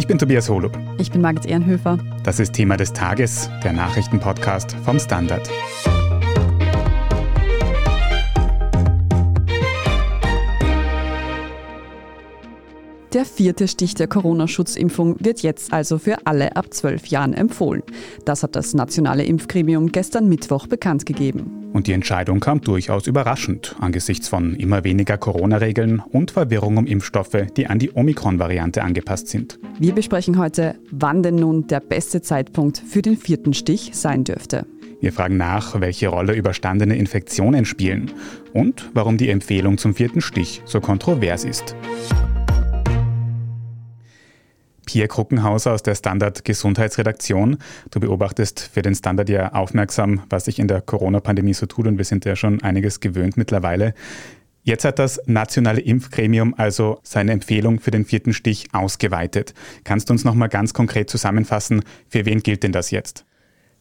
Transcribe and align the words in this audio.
Ich 0.00 0.06
bin 0.06 0.18
Tobias 0.18 0.48
Holub. 0.48 0.78
Ich 0.96 1.10
bin 1.10 1.20
Margit 1.20 1.44
Ehrenhöfer. 1.44 1.98
Das 2.22 2.40
ist 2.40 2.54
Thema 2.54 2.78
des 2.78 2.94
Tages, 2.94 3.50
der 3.62 3.74
Nachrichtenpodcast 3.74 4.74
vom 4.82 4.98
Standard. 4.98 5.46
Der 13.12 13.24
vierte 13.24 13.66
Stich 13.66 13.94
der 13.94 14.06
Corona-Schutzimpfung 14.06 15.16
wird 15.18 15.42
jetzt 15.42 15.72
also 15.72 15.98
für 15.98 16.26
alle 16.26 16.54
ab 16.54 16.72
zwölf 16.72 17.06
Jahren 17.06 17.34
empfohlen. 17.34 17.82
Das 18.24 18.44
hat 18.44 18.54
das 18.54 18.72
nationale 18.72 19.24
Impfgremium 19.24 19.90
gestern 19.90 20.28
Mittwoch 20.28 20.68
bekannt 20.68 21.06
gegeben. 21.06 21.70
Und 21.72 21.88
die 21.88 21.92
Entscheidung 21.92 22.38
kam 22.38 22.60
durchaus 22.60 23.08
überraschend 23.08 23.74
angesichts 23.80 24.28
von 24.28 24.54
immer 24.54 24.84
weniger 24.84 25.18
Corona-Regeln 25.18 26.00
und 26.12 26.30
Verwirrung 26.30 26.76
um 26.76 26.86
Impfstoffe, 26.86 27.46
die 27.56 27.66
an 27.66 27.80
die 27.80 27.90
Omikron-Variante 27.92 28.82
angepasst 28.82 29.26
sind. 29.26 29.58
Wir 29.80 29.92
besprechen 29.92 30.38
heute, 30.38 30.76
wann 30.92 31.24
denn 31.24 31.34
nun 31.34 31.66
der 31.66 31.80
beste 31.80 32.22
Zeitpunkt 32.22 32.78
für 32.78 33.02
den 33.02 33.16
vierten 33.16 33.54
Stich 33.54 33.90
sein 33.92 34.22
dürfte. 34.22 34.66
Wir 35.00 35.12
fragen 35.12 35.36
nach, 35.36 35.80
welche 35.80 36.08
Rolle 36.08 36.36
überstandene 36.36 36.96
Infektionen 36.96 37.64
spielen 37.64 38.12
und 38.52 38.88
warum 38.94 39.16
die 39.16 39.30
Empfehlung 39.30 39.78
zum 39.78 39.96
vierten 39.96 40.20
Stich 40.20 40.62
so 40.64 40.80
kontrovers 40.80 41.44
ist. 41.44 41.74
Pierre 44.86 45.08
Kruckenhauser 45.08 45.72
aus 45.72 45.82
der 45.82 45.94
Standard 45.94 46.44
Gesundheitsredaktion. 46.44 47.58
Du 47.90 48.00
beobachtest 48.00 48.70
für 48.72 48.82
den 48.82 48.94
Standard 48.94 49.28
ja 49.28 49.52
aufmerksam, 49.52 50.22
was 50.30 50.44
sich 50.44 50.58
in 50.58 50.68
der 50.68 50.80
Corona-Pandemie 50.80 51.54
so 51.54 51.66
tut 51.66 51.86
und 51.86 51.98
wir 51.98 52.04
sind 52.04 52.24
ja 52.24 52.36
schon 52.36 52.62
einiges 52.62 53.00
gewöhnt 53.00 53.36
mittlerweile. 53.36 53.94
Jetzt 54.62 54.84
hat 54.84 54.98
das 54.98 55.20
nationale 55.26 55.80
Impfgremium 55.80 56.54
also 56.56 57.00
seine 57.02 57.32
Empfehlung 57.32 57.80
für 57.80 57.90
den 57.90 58.04
vierten 58.04 58.34
Stich 58.34 58.68
ausgeweitet. 58.72 59.54
Kannst 59.84 60.08
du 60.08 60.12
uns 60.12 60.24
noch 60.24 60.34
mal 60.34 60.48
ganz 60.48 60.74
konkret 60.74 61.08
zusammenfassen, 61.08 61.82
für 62.08 62.26
wen 62.26 62.42
gilt 62.42 62.62
denn 62.62 62.72
das 62.72 62.90
jetzt? 62.90 63.24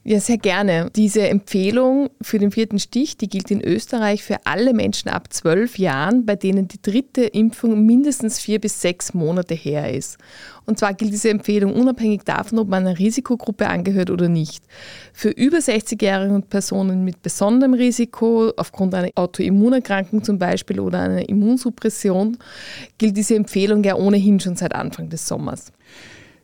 Ja, 0.09 0.19
sehr 0.19 0.39
gerne. 0.39 0.89
Diese 0.95 1.29
Empfehlung 1.29 2.09
für 2.19 2.39
den 2.39 2.49
vierten 2.49 2.79
Stich, 2.79 3.17
die 3.17 3.29
gilt 3.29 3.51
in 3.51 3.63
Österreich 3.63 4.23
für 4.23 4.37
alle 4.43 4.73
Menschen 4.73 5.09
ab 5.09 5.31
zwölf 5.31 5.77
Jahren, 5.77 6.25
bei 6.25 6.35
denen 6.35 6.67
die 6.67 6.81
dritte 6.81 7.25
Impfung 7.25 7.85
mindestens 7.85 8.39
vier 8.39 8.59
bis 8.59 8.81
sechs 8.81 9.13
Monate 9.13 9.53
her 9.53 9.93
ist. 9.93 10.17
Und 10.65 10.79
zwar 10.79 10.95
gilt 10.95 11.13
diese 11.13 11.29
Empfehlung 11.29 11.75
unabhängig 11.75 12.23
davon, 12.23 12.57
ob 12.57 12.69
man 12.69 12.87
einer 12.87 12.97
Risikogruppe 12.97 13.67
angehört 13.67 14.09
oder 14.09 14.29
nicht. 14.29 14.63
Für 15.13 15.29
über 15.29 15.59
60-Jährige 15.59 16.33
und 16.33 16.49
Personen 16.49 17.05
mit 17.05 17.21
besonderem 17.21 17.75
Risiko, 17.75 18.51
aufgrund 18.57 18.95
einer 18.95 19.11
Autoimmunerkrankung 19.13 20.23
zum 20.23 20.39
Beispiel 20.39 20.79
oder 20.79 21.01
einer 21.01 21.29
Immunsuppression, 21.29 22.39
gilt 22.97 23.15
diese 23.15 23.35
Empfehlung 23.35 23.83
ja 23.83 23.93
ohnehin 23.93 24.39
schon 24.39 24.55
seit 24.55 24.73
Anfang 24.73 25.09
des 25.09 25.27
Sommers. 25.27 25.71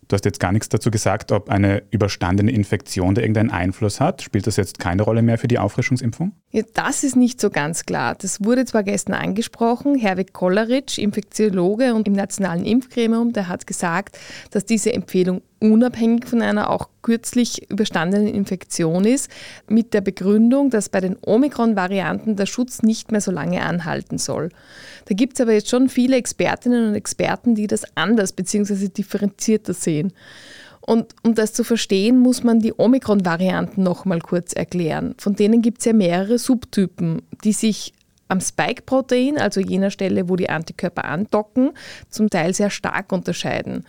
Du 0.07 0.13
hast 0.13 0.25
jetzt 0.25 0.39
gar 0.39 0.51
nichts 0.51 0.69
dazu 0.69 0.91
gesagt, 0.91 1.31
ob 1.31 1.49
eine 1.49 1.83
überstandene 1.91 2.51
Infektion 2.51 3.15
da 3.15 3.21
irgendeinen 3.21 3.51
Einfluss 3.51 3.99
hat. 3.99 4.21
Spielt 4.21 4.45
das 4.45 4.55
jetzt 4.57 4.79
keine 4.79 5.03
Rolle 5.03 5.21
mehr 5.21 5.37
für 5.37 5.47
die 5.47 5.57
Auffrischungsimpfung? 5.57 6.33
Ja, 6.51 6.63
das 6.73 7.03
ist 7.03 7.15
nicht 7.15 7.41
so 7.41 7.49
ganz 7.49 7.85
klar. 7.85 8.15
Das 8.15 8.43
wurde 8.43 8.65
zwar 8.65 8.83
gestern 8.83 9.15
angesprochen. 9.15 9.95
Herwig 9.95 10.33
Kolleritsch, 10.33 10.97
Infektiologe 10.97 11.93
und 11.95 12.07
im 12.07 12.13
Nationalen 12.13 12.65
Impfgremium, 12.65 13.33
der 13.33 13.47
hat 13.47 13.65
gesagt, 13.65 14.17
dass 14.51 14.65
diese 14.65 14.93
Empfehlung 14.93 15.41
unabhängig 15.59 16.27
von 16.27 16.41
einer 16.41 16.69
auch 16.69 16.89
kürzlich 17.01 17.69
überstandenen 17.69 18.27
Infektion 18.27 19.05
ist, 19.05 19.29
mit 19.67 19.93
der 19.93 20.01
Begründung, 20.01 20.69
dass 20.69 20.89
bei 20.89 21.01
den 21.01 21.17
Omikron-Varianten 21.21 22.35
der 22.35 22.45
Schutz 22.45 22.81
nicht 22.81 23.11
mehr 23.11 23.21
so 23.21 23.31
lange 23.31 23.61
anhalten 23.61 24.17
soll. 24.17 24.49
Da 25.05 25.15
gibt 25.15 25.33
es 25.33 25.41
aber 25.41 25.53
jetzt 25.53 25.69
schon 25.69 25.89
viele 25.89 26.15
Expertinnen 26.15 26.89
und 26.89 26.95
Experten, 26.95 27.55
die 27.55 27.67
das 27.67 27.83
anders 27.95 28.33
bzw. 28.33 28.89
differenzierter 28.89 29.73
sehen. 29.73 30.13
Und 30.81 31.15
um 31.23 31.33
das 31.33 31.53
zu 31.53 31.63
verstehen, 31.63 32.19
muss 32.19 32.43
man 32.43 32.59
die 32.59 32.73
Omikron-Varianten 32.77 33.81
nochmal 33.81 34.19
kurz 34.19 34.53
erklären. 34.53 35.15
Von 35.17 35.35
denen 35.35 35.61
gibt 35.61 35.79
es 35.79 35.85
ja 35.85 35.93
mehrere 35.93 36.37
Subtypen, 36.37 37.23
die 37.43 37.53
sich 37.53 37.93
am 38.27 38.41
Spike-Protein, 38.41 39.37
also 39.37 39.59
jener 39.59 39.91
Stelle, 39.91 40.29
wo 40.29 40.35
die 40.35 40.49
Antikörper 40.49 41.05
andocken, 41.05 41.71
zum 42.09 42.29
Teil 42.29 42.53
sehr 42.53 42.69
stark 42.69 43.11
unterscheiden. 43.11 43.85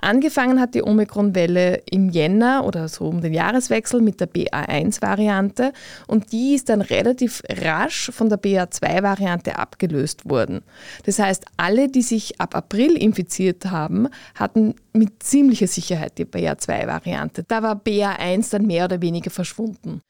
Angefangen 0.00 0.60
hat 0.60 0.74
die 0.74 0.82
Omikron-Welle 0.82 1.82
im 1.90 2.10
Jänner 2.10 2.64
oder 2.66 2.88
so 2.88 3.06
um 3.06 3.20
den 3.20 3.32
Jahreswechsel 3.32 4.00
mit 4.00 4.20
der 4.20 4.28
BA1-Variante 4.28 5.72
und 6.06 6.32
die 6.32 6.54
ist 6.54 6.68
dann 6.68 6.80
relativ 6.80 7.42
rasch 7.48 8.10
von 8.12 8.28
der 8.28 8.40
BA2-Variante 8.40 9.58
abgelöst 9.58 10.28
worden. 10.28 10.62
Das 11.04 11.18
heißt, 11.18 11.46
alle, 11.56 11.88
die 11.88 12.02
sich 12.02 12.40
ab 12.40 12.54
April 12.54 12.96
infiziert 12.96 13.66
haben, 13.66 14.08
hatten 14.34 14.74
mit 14.92 15.22
ziemlicher 15.22 15.68
Sicherheit 15.68 16.18
die 16.18 16.26
BA2-Variante. 16.26 17.44
Da 17.44 17.62
war 17.62 17.76
BA1 17.76 18.50
dann 18.50 18.66
mehr 18.66 18.86
oder 18.86 19.00
weniger 19.00 19.30
verschwunden. 19.30 20.02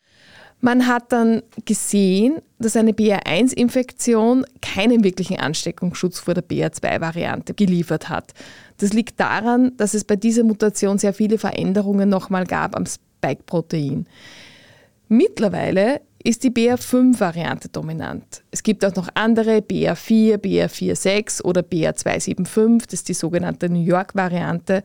Man 0.65 0.87
hat 0.87 1.13
dann 1.13 1.43
gesehen, 1.67 2.41
dass 2.59 2.75
eine 2.75 2.93
BA1-Infektion 2.93 4.47
keinen 4.63 5.05
wirklichen 5.05 5.39
Ansteckungsschutz 5.39 6.21
vor 6.21 6.33
der 6.33 6.43
BA2-Variante 6.43 7.53
geliefert 7.53 8.09
hat. 8.09 8.33
Das 8.79 8.95
liegt 8.95 9.21
daran, 9.21 9.77
dass 9.77 9.93
es 9.93 10.05
bei 10.05 10.17
dieser 10.17 10.43
Mutation 10.43 10.97
sehr 10.97 11.13
viele 11.13 11.37
Veränderungen 11.37 12.09
nochmal 12.09 12.47
gab 12.47 12.77
am 12.77 12.87
Spike-Protein. 12.87 14.07
Mittlerweile 15.09 16.01
ist 16.23 16.45
die 16.45 16.51
BA5-Variante 16.51 17.69
dominant. 17.69 18.43
Es 18.51 18.63
gibt 18.63 18.87
auch 18.87 18.95
noch 18.95 19.11
andere, 19.13 19.59
BA4, 19.59 20.39
BA46 20.39 21.43
oder 21.43 21.61
BA275, 21.61 22.85
das 22.87 22.95
ist 22.95 23.11
die 23.11 23.13
sogenannte 23.13 23.69
New 23.69 23.85
York-Variante. 23.85 24.83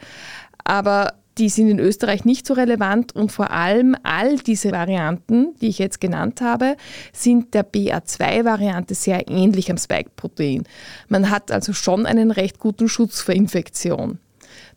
Aber 0.66 1.14
die 1.40 1.50
sind 1.50 1.70
in 1.70 1.80
Österreich 1.80 2.26
nicht 2.26 2.46
so 2.46 2.54
relevant 2.54 3.16
und 3.16 3.32
vor 3.32 3.52
allem 3.52 3.96
all 4.04 4.38
diese 4.38 4.72
Varianten, 4.72 5.56
die 5.62 5.70
ich 5.70 5.80
jetzt 5.80 6.02
genannt 6.02 6.42
habe, 6.42 6.76
sind 7.14 7.54
der 7.54 7.66
BA2-Variante 7.66 8.94
sehr 8.94 9.30
ähnlich 9.30 9.72
am 9.72 9.78
Spike-Protein. 9.78 10.64
Man 11.08 11.30
hat 11.30 11.52
also 11.52 11.72
schon 11.74 12.06
einen 12.06 12.32
recht 12.32 12.60
guten 12.60 12.90
Schutz 12.90 13.22
vor 13.22 13.34
Infektion. 13.34 14.20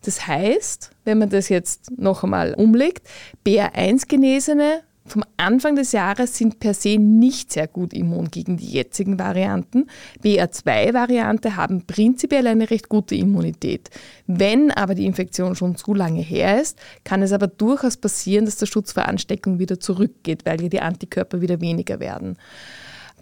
Das 0.03 0.25
heißt, 0.25 0.91
wenn 1.03 1.17
man 1.17 1.29
das 1.29 1.49
jetzt 1.49 1.97
noch 1.97 2.23
einmal 2.23 2.53
umlegt, 2.53 3.07
BA1-Genesene 3.45 4.81
vom 5.05 5.23
Anfang 5.37 5.75
des 5.75 5.91
Jahres 5.91 6.37
sind 6.37 6.59
per 6.59 6.73
se 6.73 6.97
nicht 6.97 7.51
sehr 7.51 7.67
gut 7.67 7.93
immun 7.93 8.29
gegen 8.29 8.57
die 8.57 8.69
jetzigen 8.69 9.19
Varianten. 9.19 9.87
BA2-Variante 10.23 11.57
haben 11.57 11.85
prinzipiell 11.85 12.47
eine 12.47 12.69
recht 12.69 12.87
gute 12.87 13.15
Immunität. 13.15 13.89
Wenn 14.27 14.71
aber 14.71 14.95
die 14.95 15.05
Infektion 15.05 15.55
schon 15.55 15.75
zu 15.75 15.93
lange 15.93 16.21
her 16.21 16.61
ist, 16.61 16.79
kann 17.03 17.21
es 17.21 17.33
aber 17.33 17.47
durchaus 17.47 17.97
passieren, 17.97 18.45
dass 18.45 18.57
der 18.57 18.65
Schutz 18.65 18.93
vor 18.93 19.05
Ansteckung 19.05 19.59
wieder 19.59 19.79
zurückgeht, 19.79 20.45
weil 20.45 20.61
ja 20.61 20.69
die 20.69 20.81
Antikörper 20.81 21.41
wieder 21.41 21.59
weniger 21.59 21.99
werden. 21.99 22.37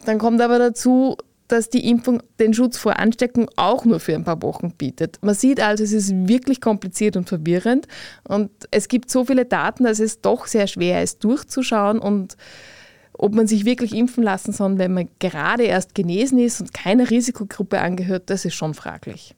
Dann 0.05 0.19
kommt 0.19 0.41
aber 0.41 0.59
dazu, 0.59 1.17
dass 1.51 1.69
die 1.69 1.89
Impfung 1.89 2.21
den 2.39 2.53
Schutz 2.53 2.77
vor 2.77 2.99
Ansteckung 2.99 3.49
auch 3.55 3.85
nur 3.85 3.99
für 3.99 4.15
ein 4.15 4.23
paar 4.23 4.41
Wochen 4.41 4.71
bietet. 4.71 5.19
Man 5.21 5.35
sieht 5.35 5.59
also, 5.59 5.83
es 5.83 5.91
ist 5.91 6.11
wirklich 6.27 6.61
kompliziert 6.61 7.17
und 7.17 7.27
verwirrend 7.27 7.87
und 8.23 8.51
es 8.71 8.87
gibt 8.87 9.09
so 9.09 9.25
viele 9.25 9.45
Daten, 9.45 9.83
dass 9.83 9.99
es 9.99 10.21
doch 10.21 10.47
sehr 10.47 10.67
schwer 10.67 11.03
ist 11.03 11.23
durchzuschauen 11.23 11.99
und 11.99 12.37
ob 13.13 13.35
man 13.35 13.45
sich 13.47 13.65
wirklich 13.65 13.93
impfen 13.93 14.23
lassen 14.23 14.51
soll, 14.51 14.77
wenn 14.77 14.93
man 14.93 15.09
gerade 15.19 15.63
erst 15.63 15.93
genesen 15.93 16.39
ist 16.39 16.61
und 16.61 16.73
keiner 16.73 17.09
Risikogruppe 17.09 17.79
angehört, 17.79 18.29
das 18.29 18.45
ist 18.45 18.55
schon 18.55 18.73
fraglich. 18.73 19.35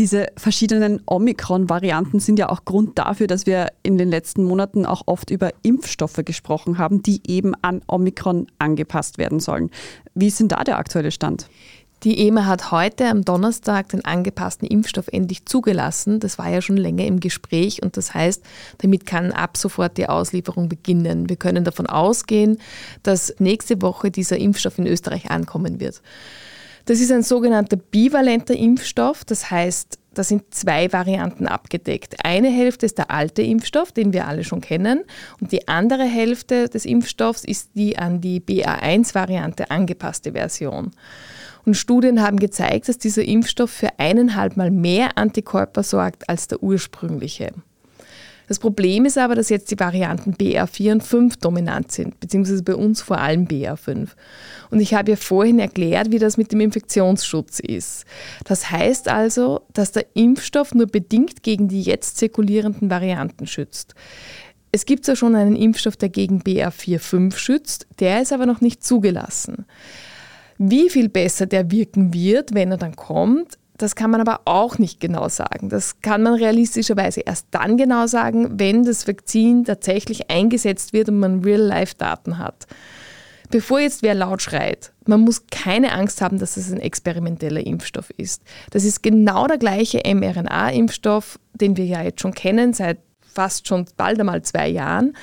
Diese 0.00 0.28
verschiedenen 0.38 1.02
Omikron-Varianten 1.04 2.20
sind 2.20 2.38
ja 2.38 2.48
auch 2.48 2.64
Grund 2.64 2.98
dafür, 2.98 3.26
dass 3.26 3.44
wir 3.44 3.66
in 3.82 3.98
den 3.98 4.08
letzten 4.08 4.44
Monaten 4.44 4.86
auch 4.86 5.02
oft 5.04 5.28
über 5.28 5.50
Impfstoffe 5.60 6.22
gesprochen 6.24 6.78
haben, 6.78 7.02
die 7.02 7.20
eben 7.26 7.52
an 7.60 7.82
Omikron 7.86 8.46
angepasst 8.58 9.18
werden 9.18 9.40
sollen. 9.40 9.70
Wie 10.14 10.28
ist 10.28 10.40
denn 10.40 10.48
da 10.48 10.64
der 10.64 10.78
aktuelle 10.78 11.10
Stand? 11.10 11.50
Die 12.02 12.26
EMA 12.26 12.46
hat 12.46 12.70
heute 12.70 13.08
am 13.08 13.26
Donnerstag 13.26 13.90
den 13.90 14.02
angepassten 14.02 14.66
Impfstoff 14.66 15.08
endlich 15.08 15.44
zugelassen. 15.44 16.18
Das 16.18 16.38
war 16.38 16.48
ja 16.48 16.62
schon 16.62 16.78
länger 16.78 17.04
im 17.04 17.20
Gespräch 17.20 17.82
und 17.82 17.98
das 17.98 18.14
heißt, 18.14 18.42
damit 18.78 19.04
kann 19.04 19.32
ab 19.32 19.58
sofort 19.58 19.98
die 19.98 20.08
Auslieferung 20.08 20.70
beginnen. 20.70 21.28
Wir 21.28 21.36
können 21.36 21.62
davon 21.62 21.86
ausgehen, 21.86 22.56
dass 23.02 23.34
nächste 23.38 23.82
Woche 23.82 24.10
dieser 24.10 24.38
Impfstoff 24.38 24.78
in 24.78 24.86
Österreich 24.86 25.30
ankommen 25.30 25.78
wird. 25.78 26.00
Das 26.90 26.98
ist 26.98 27.12
ein 27.12 27.22
sogenannter 27.22 27.76
bivalenter 27.76 28.56
Impfstoff, 28.56 29.24
das 29.24 29.48
heißt, 29.48 29.96
da 30.12 30.24
sind 30.24 30.52
zwei 30.52 30.92
Varianten 30.92 31.46
abgedeckt. 31.46 32.16
Eine 32.24 32.48
Hälfte 32.48 32.84
ist 32.84 32.98
der 32.98 33.12
alte 33.12 33.42
Impfstoff, 33.42 33.92
den 33.92 34.12
wir 34.12 34.26
alle 34.26 34.42
schon 34.42 34.60
kennen, 34.60 35.04
und 35.40 35.52
die 35.52 35.68
andere 35.68 36.02
Hälfte 36.02 36.68
des 36.68 36.86
Impfstoffs 36.86 37.44
ist 37.44 37.70
die 37.74 37.96
an 37.96 38.20
die 38.20 38.40
BA1-Variante 38.40 39.70
angepasste 39.70 40.32
Version. 40.32 40.90
Und 41.64 41.76
Studien 41.76 42.22
haben 42.22 42.40
gezeigt, 42.40 42.88
dass 42.88 42.98
dieser 42.98 43.22
Impfstoff 43.22 43.70
für 43.70 44.00
eineinhalb 44.00 44.56
Mal 44.56 44.72
mehr 44.72 45.16
Antikörper 45.16 45.84
sorgt 45.84 46.28
als 46.28 46.48
der 46.48 46.60
ursprüngliche. 46.60 47.52
Das 48.50 48.58
Problem 48.58 49.04
ist 49.04 49.16
aber, 49.16 49.36
dass 49.36 49.48
jetzt 49.48 49.70
die 49.70 49.78
Varianten 49.78 50.34
BR4 50.34 50.90
und 50.90 51.04
5 51.04 51.36
dominant 51.36 51.92
sind, 51.92 52.18
beziehungsweise 52.18 52.64
bei 52.64 52.74
uns 52.74 53.00
vor 53.00 53.18
allem 53.18 53.46
BR5. 53.46 54.08
Und 54.72 54.80
ich 54.80 54.92
habe 54.92 55.12
ja 55.12 55.16
vorhin 55.16 55.60
erklärt, 55.60 56.10
wie 56.10 56.18
das 56.18 56.36
mit 56.36 56.50
dem 56.50 56.58
Infektionsschutz 56.58 57.60
ist. 57.60 58.06
Das 58.42 58.72
heißt 58.72 59.06
also, 59.06 59.60
dass 59.72 59.92
der 59.92 60.04
Impfstoff 60.14 60.74
nur 60.74 60.88
bedingt 60.88 61.44
gegen 61.44 61.68
die 61.68 61.82
jetzt 61.82 62.16
zirkulierenden 62.16 62.90
Varianten 62.90 63.46
schützt. 63.46 63.94
Es 64.72 64.84
gibt 64.84 65.04
zwar 65.04 65.14
schon 65.14 65.36
einen 65.36 65.54
Impfstoff, 65.54 65.96
der 65.96 66.08
gegen 66.08 66.42
BR4-5 66.42 67.36
schützt, 67.36 67.86
der 68.00 68.20
ist 68.20 68.32
aber 68.32 68.46
noch 68.46 68.60
nicht 68.60 68.82
zugelassen. 68.82 69.64
Wie 70.58 70.90
viel 70.90 71.08
besser 71.08 71.46
der 71.46 71.70
wirken 71.70 72.12
wird, 72.12 72.52
wenn 72.52 72.72
er 72.72 72.78
dann 72.78 72.96
kommt, 72.96 73.59
das 73.82 73.94
kann 73.94 74.10
man 74.10 74.20
aber 74.20 74.42
auch 74.44 74.78
nicht 74.78 75.00
genau 75.00 75.28
sagen. 75.28 75.70
Das 75.70 76.00
kann 76.02 76.22
man 76.22 76.34
realistischerweise 76.34 77.20
erst 77.20 77.46
dann 77.50 77.76
genau 77.76 78.06
sagen, 78.06 78.58
wenn 78.58 78.84
das 78.84 79.08
Vakzin 79.08 79.64
tatsächlich 79.64 80.30
eingesetzt 80.30 80.92
wird 80.92 81.08
und 81.08 81.18
man 81.18 81.42
Real-Life-Daten 81.42 82.38
hat. 82.38 82.66
Bevor 83.50 83.80
jetzt 83.80 84.02
wer 84.02 84.14
laut 84.14 84.42
schreit, 84.42 84.92
man 85.06 85.20
muss 85.20 85.46
keine 85.50 85.92
Angst 85.92 86.20
haben, 86.20 86.38
dass 86.38 86.56
es 86.56 86.70
ein 86.70 86.80
experimenteller 86.80 87.66
Impfstoff 87.66 88.10
ist. 88.16 88.42
Das 88.70 88.84
ist 88.84 89.02
genau 89.02 89.46
der 89.46 89.58
gleiche 89.58 90.02
mRNA-Impfstoff, 90.04 91.38
den 91.54 91.76
wir 91.76 91.86
ja 91.86 92.02
jetzt 92.02 92.20
schon 92.20 92.34
kennen 92.34 92.74
seit 92.74 92.98
fast 93.32 93.66
schon 93.66 93.86
bald 93.96 94.20
einmal 94.20 94.42
zwei 94.42 94.68
Jahren. 94.68 95.14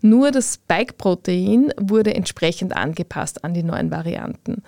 Nur 0.00 0.30
das 0.30 0.54
Spike-Protein 0.54 1.72
wurde 1.78 2.14
entsprechend 2.14 2.76
angepasst 2.76 3.44
an 3.44 3.54
die 3.54 3.62
neuen 3.62 3.90
Varianten. 3.90 4.62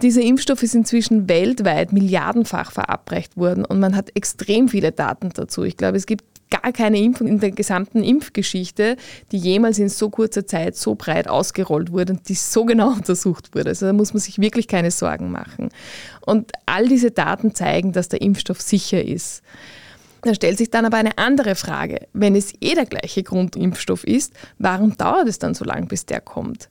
Dieser 0.00 0.22
Impfstoff 0.22 0.62
ist 0.62 0.74
inzwischen 0.74 1.28
weltweit 1.28 1.92
milliardenfach 1.92 2.72
verabreicht 2.72 3.36
worden 3.36 3.64
und 3.64 3.78
man 3.78 3.94
hat 3.94 4.10
extrem 4.14 4.68
viele 4.68 4.90
Daten 4.90 5.30
dazu. 5.34 5.64
Ich 5.64 5.76
glaube, 5.76 5.98
es 5.98 6.06
gibt 6.06 6.24
gar 6.50 6.72
keine 6.72 6.98
Impfung 6.98 7.26
in 7.26 7.40
der 7.40 7.50
gesamten 7.50 8.02
Impfgeschichte, 8.02 8.96
die 9.32 9.38
jemals 9.38 9.78
in 9.78 9.88
so 9.88 10.10
kurzer 10.10 10.46
Zeit 10.46 10.76
so 10.76 10.94
breit 10.94 11.28
ausgerollt 11.28 11.92
wurde 11.92 12.14
und 12.14 12.28
die 12.28 12.34
so 12.34 12.64
genau 12.64 12.88
untersucht 12.92 13.54
wurde. 13.54 13.70
Also 13.70 13.86
da 13.86 13.92
muss 13.92 14.12
man 14.12 14.20
sich 14.20 14.38
wirklich 14.38 14.68
keine 14.68 14.90
Sorgen 14.90 15.30
machen. 15.30 15.70
Und 16.20 16.52
all 16.66 16.88
diese 16.88 17.10
Daten 17.10 17.54
zeigen, 17.54 17.92
dass 17.92 18.08
der 18.08 18.22
Impfstoff 18.22 18.60
sicher 18.60 19.02
ist. 19.02 19.42
Da 20.22 20.34
stellt 20.34 20.56
sich 20.56 20.70
dann 20.70 20.84
aber 20.84 20.98
eine 20.98 21.18
andere 21.18 21.56
Frage. 21.56 22.06
Wenn 22.12 22.36
es 22.36 22.54
eh 22.60 22.74
der 22.74 22.86
gleiche 22.86 23.24
Grundimpfstoff 23.24 24.04
ist, 24.04 24.32
warum 24.58 24.96
dauert 24.96 25.26
es 25.26 25.40
dann 25.40 25.54
so 25.54 25.64
lange, 25.64 25.86
bis 25.86 26.06
der 26.06 26.20
kommt? 26.20 26.68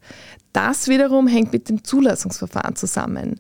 Das 0.54 0.88
wiederum 0.88 1.28
hängt 1.28 1.52
mit 1.52 1.70
dem 1.70 1.84
Zulassungsverfahren 1.84 2.76
zusammen, 2.76 3.40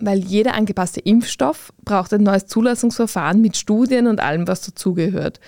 weil 0.00 0.18
jeder 0.18 0.54
angepasste 0.54 1.00
Impfstoff 1.00 1.72
braucht 1.84 2.12
ein 2.12 2.22
neues 2.22 2.46
Zulassungsverfahren 2.46 3.40
mit 3.40 3.56
Studien 3.56 4.06
und 4.06 4.20
allem, 4.20 4.48
was 4.48 4.62
dazugehört. 4.62 5.40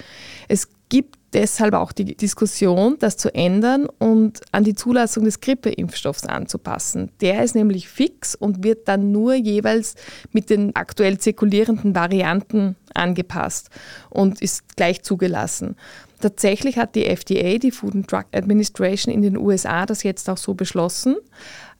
Es 0.48 0.68
gibt 0.88 1.19
deshalb 1.32 1.74
auch 1.74 1.92
die 1.92 2.16
Diskussion, 2.16 2.96
das 2.98 3.16
zu 3.16 3.34
ändern 3.34 3.86
und 3.98 4.40
an 4.52 4.64
die 4.64 4.74
Zulassung 4.74 5.24
des 5.24 5.40
Grippeimpfstoffs 5.40 6.26
anzupassen. 6.26 7.10
Der 7.20 7.44
ist 7.44 7.54
nämlich 7.54 7.88
fix 7.88 8.34
und 8.34 8.64
wird 8.64 8.88
dann 8.88 9.12
nur 9.12 9.34
jeweils 9.34 9.94
mit 10.32 10.50
den 10.50 10.74
aktuell 10.76 11.18
zirkulierenden 11.18 11.94
Varianten 11.94 12.76
angepasst 12.94 13.70
und 14.08 14.40
ist 14.42 14.76
gleich 14.76 15.02
zugelassen. 15.02 15.76
Tatsächlich 16.20 16.76
hat 16.76 16.94
die 16.94 17.06
FDA, 17.06 17.58
die 17.58 17.70
Food 17.70 17.94
and 17.94 18.12
Drug 18.12 18.24
Administration 18.32 19.12
in 19.12 19.22
den 19.22 19.36
USA, 19.36 19.86
das 19.86 20.02
jetzt 20.02 20.28
auch 20.28 20.36
so 20.36 20.54
beschlossen. 20.54 21.16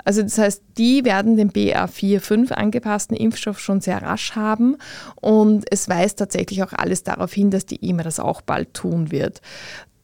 Also 0.04 0.22
das 0.22 0.38
heißt, 0.38 0.62
die 0.78 1.04
werden 1.04 1.36
den 1.36 1.52
BA4-5 1.52 2.52
angepassten 2.52 3.16
Impfstoff 3.16 3.60
schon 3.60 3.82
sehr 3.82 4.00
rasch 4.00 4.34
haben 4.34 4.76
und 5.20 5.66
es 5.70 5.90
weist 5.90 6.18
tatsächlich 6.18 6.62
auch 6.62 6.72
alles 6.72 7.02
darauf 7.02 7.32
hin, 7.32 7.50
dass 7.50 7.66
die 7.66 7.86
EMA 7.86 8.02
das 8.02 8.18
auch 8.18 8.40
bald 8.40 8.72
tun 8.72 9.10
wird. 9.10 9.42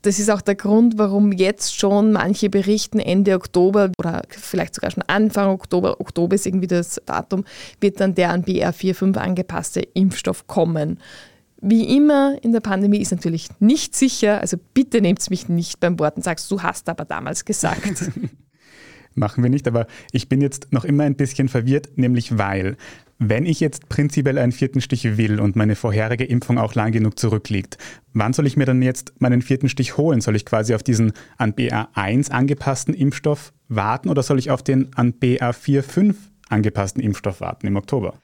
Das 0.03 0.19
ist 0.19 0.31
auch 0.31 0.43
der 0.43 0.55
Grund, 0.55 0.99
warum 0.99 1.33
jetzt 1.33 1.77
schon 1.77 2.13
manche 2.13 2.49
berichten, 2.49 3.01
Ende 3.01 3.35
Oktober 3.35 3.91
oder 3.99 4.23
vielleicht 4.29 4.75
sogar 4.75 4.91
schon 4.91 5.03
Anfang 5.07 5.49
Oktober, 5.49 6.01
Oktober 6.01 6.35
ist 6.37 6.47
irgendwie 6.47 6.69
das 6.69 7.01
Datum, 7.07 7.45
wird 7.81 7.99
dann 7.99 8.15
der 8.15 8.31
an 8.31 8.45
BR45 8.45 9.17
angepasste 9.17 9.81
Impfstoff 9.81 10.47
kommen. 10.47 11.01
Wie 11.69 11.97
immer 11.97 12.39
in 12.43 12.53
der 12.53 12.61
Pandemie 12.61 13.01
ist 13.01 13.11
natürlich 13.11 13.49
nicht 13.59 13.97
sicher, 13.97 14.41
also 14.41 14.57
bitte 14.73 15.01
nehmt 15.01 15.19
es 15.19 15.31
mich 15.31 15.49
nicht 15.49 15.81
beim 15.81 15.99
Wort 15.99 16.17
und 16.17 16.23
sagst, 16.23 16.49
du 16.49 16.63
hast 16.63 16.89
aber 16.89 17.05
damals 17.05 17.45
gesagt. 17.45 18.09
Machen 19.17 19.43
wir 19.43 19.51
nicht, 19.51 19.67
aber 19.67 19.89
ich 20.13 20.29
bin 20.29 20.41
jetzt 20.41 20.73
noch 20.73 20.85
immer 20.85 21.03
ein 21.03 21.17
bisschen 21.17 21.49
verwirrt, 21.49 21.89
nämlich 21.97 22.39
weil, 22.39 22.77
wenn 23.19 23.47
ich 23.47 23.59
jetzt 23.59 23.89
prinzipiell 23.89 24.39
einen 24.39 24.53
vierten 24.53 24.81
Stich 24.81 25.17
will 25.17 25.41
und 25.41 25.57
meine 25.57 25.75
vorherige 25.75 26.23
Impfung 26.23 26.59
auch 26.59 26.77
lang 26.77 26.93
genug 26.93 27.19
zurückliegt, 27.19 27.79
wann 28.13 28.33
soll 28.33 28.47
ich 28.47 28.57
mir 28.57 28.67
dann 28.67 28.81
jetzt 28.81 29.21
meinen 29.21 29.43
vierten 29.43 29.69
Stich 29.69 29.97
holen? 29.97 30.21
Soll 30.21 30.37
ich 30.37 30.47
quasi 30.47 30.73
auf 30.73 30.85
diesen 30.85 31.15
an 31.37 31.53
BA1 31.53 32.31
angepassten 32.31 32.95
Impfstoff 32.95 33.53
warten 33.67 34.09
oder 34.09 34.23
soll 34.23 34.39
ich 34.39 34.53
auf 34.53 34.63
den 34.63 34.95
an 34.95 35.15
BA45 35.15 36.15
angepassten 36.49 37.03
Impfstoff 37.03 37.41
warten 37.41 37.67
im 37.67 37.75
Oktober? 37.75 38.15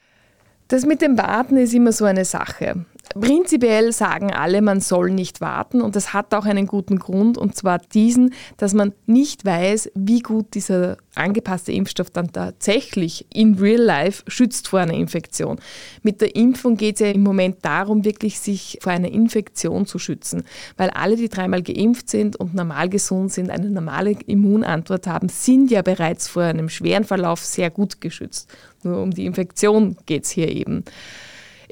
Das 0.68 0.86
mit 0.86 1.02
dem 1.02 1.18
Warten 1.18 1.56
ist 1.56 1.74
immer 1.74 1.92
so 1.92 2.06
eine 2.06 2.24
Sache. 2.24 2.86
Prinzipiell 3.14 3.92
sagen 3.92 4.32
alle, 4.32 4.62
man 4.62 4.80
soll 4.80 5.10
nicht 5.10 5.40
warten 5.40 5.82
und 5.82 5.96
das 5.96 6.12
hat 6.12 6.34
auch 6.34 6.44
einen 6.44 6.66
guten 6.66 6.98
Grund 6.98 7.36
und 7.36 7.54
zwar 7.54 7.78
diesen, 7.78 8.32
dass 8.56 8.74
man 8.74 8.92
nicht 9.06 9.44
weiß, 9.44 9.90
wie 9.94 10.20
gut 10.20 10.54
dieser 10.54 10.96
angepasste 11.14 11.72
Impfstoff 11.72 12.10
dann 12.10 12.32
tatsächlich 12.32 13.26
in 13.32 13.54
real 13.54 13.80
life 13.80 14.22
schützt 14.28 14.68
vor 14.68 14.80
einer 14.80 14.94
Infektion. 14.94 15.58
Mit 16.02 16.20
der 16.20 16.34
Impfung 16.36 16.76
geht 16.76 16.96
es 16.96 17.00
ja 17.00 17.08
im 17.08 17.22
Moment 17.22 17.58
darum, 17.62 18.04
wirklich 18.04 18.40
sich 18.40 18.78
vor 18.80 18.92
einer 18.92 19.10
Infektion 19.10 19.86
zu 19.86 19.98
schützen, 19.98 20.44
weil 20.76 20.90
alle, 20.90 21.16
die 21.16 21.28
dreimal 21.28 21.62
geimpft 21.62 22.08
sind 22.08 22.36
und 22.36 22.54
normal 22.54 22.88
gesund 22.88 23.32
sind, 23.32 23.50
eine 23.50 23.70
normale 23.70 24.12
Immunantwort 24.26 25.06
haben, 25.06 25.28
sind 25.28 25.70
ja 25.70 25.82
bereits 25.82 26.28
vor 26.28 26.44
einem 26.44 26.68
schweren 26.68 27.04
Verlauf 27.04 27.44
sehr 27.44 27.70
gut 27.70 28.00
geschützt. 28.00 28.48
Nur 28.82 29.02
um 29.02 29.10
die 29.10 29.26
Infektion 29.26 29.96
geht 30.06 30.24
es 30.24 30.30
hier 30.30 30.48
eben. 30.48 30.84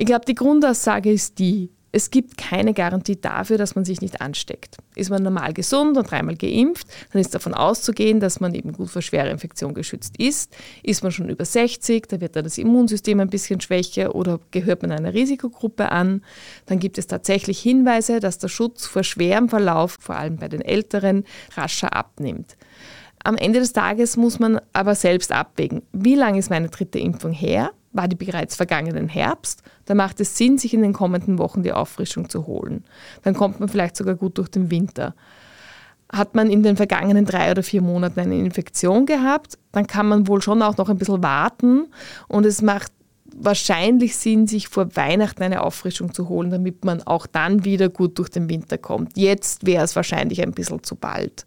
Ich 0.00 0.06
glaube, 0.06 0.25
die 0.25 0.35
Grundaussage 0.35 1.12
ist 1.12 1.38
die, 1.38 1.69
es 1.93 2.11
gibt 2.11 2.38
keine 2.38 2.73
Garantie 2.73 3.20
dafür, 3.20 3.58
dass 3.58 3.75
man 3.75 3.85
sich 3.85 4.00
nicht 4.00 4.23
ansteckt. 4.23 4.79
Ist 4.94 5.11
man 5.11 5.23
normal 5.23 5.52
gesund 5.52 5.99
und 5.99 6.11
dreimal 6.11 6.37
geimpft, 6.37 6.87
dann 7.12 7.20
ist 7.20 7.35
davon 7.35 7.52
auszugehen, 7.52 8.19
dass 8.19 8.41
man 8.41 8.55
eben 8.55 8.73
gut 8.73 8.88
vor 8.88 9.02
schwerer 9.02 9.29
Infektion 9.29 9.75
geschützt 9.75 10.17
ist. 10.17 10.56
Ist 10.82 11.02
man 11.02 11.12
schon 11.12 11.29
über 11.29 11.44
60, 11.44 12.08
da 12.08 12.19
wird 12.19 12.35
dann 12.35 12.44
das 12.44 12.56
Immunsystem 12.56 13.20
ein 13.20 13.29
bisschen 13.29 13.61
schwächer 13.61 14.14
oder 14.14 14.41
gehört 14.52 14.81
man 14.81 14.93
einer 14.93 15.12
Risikogruppe 15.12 15.93
an, 15.93 16.25
dann 16.64 16.79
gibt 16.79 16.97
es 16.97 17.06
tatsächlich 17.06 17.61
Hinweise, 17.61 18.20
dass 18.20 18.38
der 18.38 18.49
Schutz 18.49 18.87
vor 18.87 19.05
schwerem 19.05 19.50
Verlauf, 19.50 19.99
vor 20.00 20.17
allem 20.17 20.37
bei 20.37 20.49
den 20.49 20.62
Älteren, 20.62 21.25
rascher 21.58 21.94
abnimmt. 21.94 22.56
Am 23.23 23.37
Ende 23.37 23.58
des 23.58 23.75
Tages 23.75 24.17
muss 24.17 24.38
man 24.38 24.62
aber 24.73 24.94
selbst 24.94 25.31
abwägen, 25.31 25.82
wie 25.93 26.14
lange 26.14 26.38
ist 26.38 26.49
meine 26.49 26.70
dritte 26.70 26.99
Impfung 26.99 27.32
her? 27.32 27.73
War 27.92 28.06
die 28.06 28.16
bereits 28.16 28.54
vergangenen 28.54 29.08
Herbst? 29.08 29.62
Da 29.87 29.94
macht 29.94 30.20
es 30.20 30.37
Sinn, 30.37 30.58
sich 30.58 30.75
in 30.75 30.82
den 30.82 30.92
kommenden 30.92 31.38
Wochen 31.38 31.62
die 31.62 31.73
Auffrischung 31.73 32.28
zu 32.28 32.47
holen. 32.47 32.85
Dann 33.23 33.35
kommt 33.35 33.59
man 33.59 33.68
vielleicht 33.68 33.97
sogar 33.97 34.14
gut 34.14 34.38
durch 34.38 34.49
den 34.49 34.70
Winter. 34.70 35.14
Hat 36.12 36.35
man 36.35 36.50
in 36.50 36.62
den 36.62 36.76
vergangenen 36.76 37.25
drei 37.25 37.50
oder 37.50 37.62
vier 37.62 37.82
Monaten 37.82 38.20
eine 38.20 38.37
Infektion 38.37 39.06
gehabt, 39.06 39.59
dann 39.73 39.87
kann 39.87 40.09
man 40.09 40.26
wohl 40.26 40.42
schon 40.42 40.62
auch 40.62 40.76
noch 40.76 40.88
ein 40.88 40.99
bisschen 40.99 41.23
warten 41.23 41.87
und 42.26 42.44
es 42.47 42.62
macht 42.62 42.92
wahrscheinlich 43.37 44.16
Sinn, 44.16 44.47
sich 44.47 44.68
vor 44.68 44.97
Weihnachten 44.97 45.42
eine 45.42 45.62
Auffrischung 45.62 46.12
zu 46.12 46.28
holen, 46.28 46.50
damit 46.50 46.85
man 46.85 47.02
auch 47.02 47.26
dann 47.26 47.64
wieder 47.64 47.88
gut 47.88 48.18
durch 48.18 48.28
den 48.28 48.49
Winter 48.49 48.78
kommt. 48.78 49.16
Jetzt 49.16 49.66
wäre 49.66 49.85
es 49.85 49.97
wahrscheinlich 49.97 50.42
ein 50.42 50.52
bisschen 50.52 50.82
zu 50.82 50.97
bald. 50.97 51.44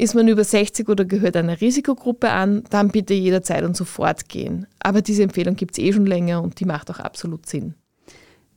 Ist 0.00 0.14
man 0.14 0.28
über 0.28 0.44
60 0.44 0.88
oder 0.88 1.04
gehört 1.04 1.36
einer 1.36 1.60
Risikogruppe 1.60 2.30
an, 2.30 2.62
dann 2.70 2.90
bitte 2.90 3.14
jederzeit 3.14 3.64
und 3.64 3.76
sofort 3.76 4.28
gehen. 4.28 4.68
Aber 4.78 5.02
diese 5.02 5.24
Empfehlung 5.24 5.56
gibt 5.56 5.76
es 5.76 5.84
eh 5.84 5.92
schon 5.92 6.06
länger 6.06 6.40
und 6.40 6.60
die 6.60 6.66
macht 6.66 6.88
auch 6.92 7.00
absolut 7.00 7.46
Sinn. 7.46 7.74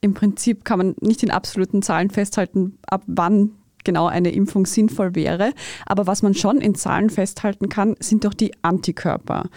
Im 0.01 0.13
Prinzip 0.13 0.63
kann 0.63 0.77
man 0.77 0.95
nicht 1.01 1.23
in 1.23 1.31
absoluten 1.31 1.81
Zahlen 1.81 2.11
festhalten, 2.11 2.77
ab 2.85 3.01
wann 3.07 3.53
genau 3.83 4.05
eine 4.05 4.31
Impfung 4.31 4.67
sinnvoll 4.67 5.15
wäre. 5.15 5.53
Aber 5.87 6.05
was 6.05 6.21
man 6.21 6.35
schon 6.35 6.61
in 6.61 6.75
Zahlen 6.75 7.09
festhalten 7.09 7.69
kann, 7.69 7.95
sind 7.99 8.23
doch 8.23 8.35
die 8.35 8.51
Antikörper. 8.61 9.49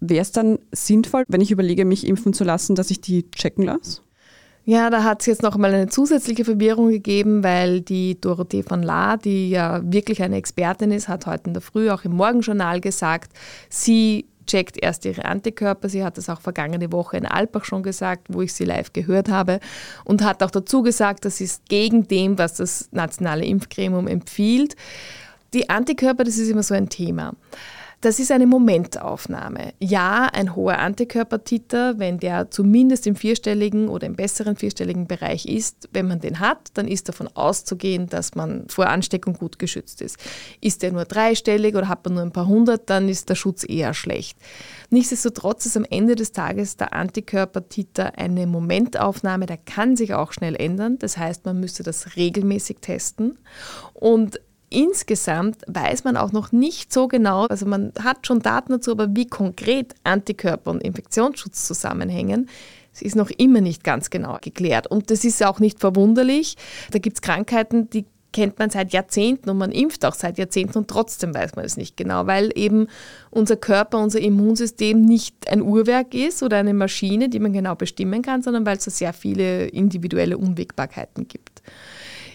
Wäre 0.00 0.20
es 0.20 0.32
dann 0.32 0.58
sinnvoll, 0.72 1.24
wenn 1.28 1.40
ich 1.40 1.50
überlege, 1.50 1.86
mich 1.86 2.06
impfen 2.06 2.34
zu 2.34 2.44
lassen, 2.44 2.74
dass 2.74 2.90
ich 2.90 3.00
die 3.00 3.30
checken 3.30 3.64
lasse? 3.64 4.02
Ja, 4.64 4.90
da 4.90 5.02
hat 5.04 5.20
es 5.20 5.26
jetzt 5.26 5.42
noch 5.42 5.56
mal 5.56 5.72
eine 5.72 5.88
zusätzliche 5.88 6.44
Verwirrung 6.44 6.90
gegeben, 6.90 7.42
weil 7.42 7.80
die 7.80 8.20
Dorothee 8.20 8.62
von 8.62 8.82
La, 8.82 9.16
die 9.16 9.50
ja 9.50 9.80
wirklich 9.82 10.22
eine 10.22 10.36
Expertin 10.36 10.92
ist, 10.92 11.08
hat 11.08 11.26
heute 11.26 11.48
in 11.48 11.54
der 11.54 11.62
Früh 11.62 11.90
auch 11.90 12.04
im 12.04 12.12
Morgenjournal 12.12 12.80
gesagt, 12.80 13.32
sie 13.68 14.26
checkt 14.46 14.82
erst 14.82 15.04
ihre 15.04 15.24
Antikörper. 15.24 15.88
Sie 15.88 16.04
hat 16.04 16.18
das 16.18 16.28
auch 16.28 16.40
vergangene 16.40 16.92
Woche 16.92 17.16
in 17.16 17.26
Alpbach 17.26 17.64
schon 17.64 17.82
gesagt, 17.82 18.26
wo 18.28 18.42
ich 18.42 18.52
sie 18.52 18.64
live 18.64 18.92
gehört 18.92 19.28
habe. 19.28 19.60
Und 20.04 20.22
hat 20.22 20.42
auch 20.42 20.50
dazu 20.50 20.82
gesagt, 20.82 21.24
das 21.24 21.40
ist 21.40 21.68
gegen 21.68 22.08
dem, 22.08 22.38
was 22.38 22.54
das 22.54 22.88
nationale 22.90 23.44
Impfgremium 23.44 24.08
empfiehlt. 24.08 24.76
Die 25.54 25.70
Antikörper, 25.70 26.24
das 26.24 26.38
ist 26.38 26.48
immer 26.48 26.62
so 26.62 26.74
ein 26.74 26.88
Thema. 26.88 27.32
Das 28.02 28.18
ist 28.18 28.32
eine 28.32 28.46
Momentaufnahme. 28.46 29.74
Ja, 29.78 30.24
ein 30.32 30.56
hoher 30.56 30.78
Antikörpertiter, 30.78 31.98
wenn 31.98 32.18
der 32.18 32.50
zumindest 32.50 33.06
im 33.06 33.14
vierstelligen 33.14 33.88
oder 33.88 34.06
im 34.06 34.16
besseren 34.16 34.56
vierstelligen 34.56 35.06
Bereich 35.06 35.44
ist, 35.44 35.90
wenn 35.92 36.08
man 36.08 36.18
den 36.18 36.40
hat, 36.40 36.70
dann 36.74 36.88
ist 36.88 37.10
davon 37.10 37.28
auszugehen, 37.34 38.06
dass 38.06 38.34
man 38.34 38.66
vor 38.68 38.86
Ansteckung 38.86 39.34
gut 39.34 39.58
geschützt 39.58 40.00
ist. 40.00 40.16
Ist 40.62 40.82
der 40.82 40.92
nur 40.92 41.04
dreistellig 41.04 41.76
oder 41.76 41.88
hat 41.88 42.02
man 42.06 42.14
nur 42.14 42.22
ein 42.22 42.32
paar 42.32 42.46
hundert, 42.46 42.88
dann 42.88 43.06
ist 43.06 43.28
der 43.28 43.34
Schutz 43.34 43.64
eher 43.68 43.92
schlecht. 43.92 44.38
Nichtsdestotrotz 44.88 45.66
ist 45.66 45.76
am 45.76 45.84
Ende 45.84 46.14
des 46.14 46.32
Tages 46.32 46.78
der 46.78 46.94
Antikörpertiter 46.94 48.16
eine 48.18 48.46
Momentaufnahme, 48.46 49.44
der 49.44 49.58
kann 49.58 49.96
sich 49.96 50.14
auch 50.14 50.32
schnell 50.32 50.56
ändern. 50.56 50.98
Das 50.98 51.18
heißt, 51.18 51.44
man 51.44 51.60
müsste 51.60 51.82
das 51.82 52.16
regelmäßig 52.16 52.78
testen. 52.80 53.38
Und 53.92 54.40
insgesamt 54.70 55.58
weiß 55.66 56.04
man 56.04 56.16
auch 56.16 56.32
noch 56.32 56.52
nicht 56.52 56.92
so 56.92 57.08
genau, 57.08 57.46
also 57.46 57.66
man 57.66 57.92
hat 58.02 58.26
schon 58.26 58.40
Daten 58.40 58.72
dazu, 58.72 58.92
aber 58.92 59.14
wie 59.14 59.26
konkret 59.26 59.94
Antikörper 60.04 60.70
und 60.70 60.82
Infektionsschutz 60.82 61.66
zusammenhängen, 61.66 62.48
es 62.92 63.02
ist 63.02 63.16
noch 63.16 63.30
immer 63.30 63.60
nicht 63.60 63.84
ganz 63.84 64.10
genau 64.10 64.38
geklärt. 64.40 64.86
Und 64.86 65.10
das 65.10 65.24
ist 65.24 65.44
auch 65.44 65.60
nicht 65.60 65.78
verwunderlich. 65.78 66.56
Da 66.90 66.98
gibt 66.98 67.18
es 67.18 67.22
Krankheiten, 67.22 67.88
die 67.90 68.04
kennt 68.32 68.58
man 68.58 68.70
seit 68.70 68.92
Jahrzehnten 68.92 69.50
und 69.50 69.58
man 69.58 69.72
impft 69.72 70.04
auch 70.04 70.14
seit 70.14 70.38
Jahrzehnten 70.38 70.78
und 70.78 70.88
trotzdem 70.88 71.34
weiß 71.34 71.56
man 71.56 71.64
es 71.64 71.76
nicht 71.76 71.96
genau, 71.96 72.26
weil 72.26 72.50
eben 72.54 72.86
unser 73.30 73.56
Körper, 73.56 73.98
unser 73.98 74.20
Immunsystem 74.20 75.00
nicht 75.04 75.48
ein 75.50 75.62
Uhrwerk 75.62 76.14
ist 76.14 76.42
oder 76.42 76.58
eine 76.58 76.74
Maschine, 76.74 77.28
die 77.28 77.40
man 77.40 77.52
genau 77.52 77.74
bestimmen 77.74 78.22
kann, 78.22 78.42
sondern 78.42 78.64
weil 78.66 78.76
es 78.76 78.84
so 78.84 78.90
sehr 78.90 79.12
viele 79.12 79.66
individuelle 79.66 80.38
Unwägbarkeiten 80.38 81.26
gibt. 81.26 81.62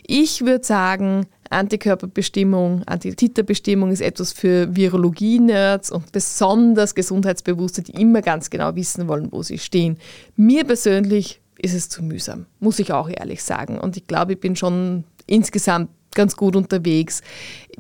Ich 0.06 0.46
würde 0.46 0.66
sagen, 0.66 1.28
Antikörperbestimmung, 1.50 2.84
Antititerbestimmung 2.86 3.92
ist 3.92 4.02
etwas 4.02 4.34
für 4.34 4.76
Virologie-Nerds 4.76 5.92
und 5.92 6.12
besonders 6.12 6.96
Gesundheitsbewusste, 6.96 7.84
die 7.84 7.94
immer 8.02 8.22
ganz 8.22 8.50
genau 8.50 8.76
wissen 8.76 9.08
wollen, 9.08 9.32
wo 9.32 9.44
sie 9.44 9.58
stehen. 9.58 9.98
Mir 10.36 10.64
persönlich 10.64 11.42
ist 11.58 11.74
es 11.74 11.90
zu 11.90 12.04
mühsam, 12.04 12.46
muss 12.60 12.80
ich 12.80 12.92
auch 12.92 13.10
ehrlich 13.10 13.44
sagen. 13.44 13.80
Und 13.80 13.98
ich 13.98 14.08
glaube, 14.08 14.34
ich 14.34 14.40
bin 14.40 14.56
schon 14.56 15.04
insgesamt 15.28 15.90
ganz 16.16 16.36
gut 16.36 16.56
unterwegs. 16.56 17.22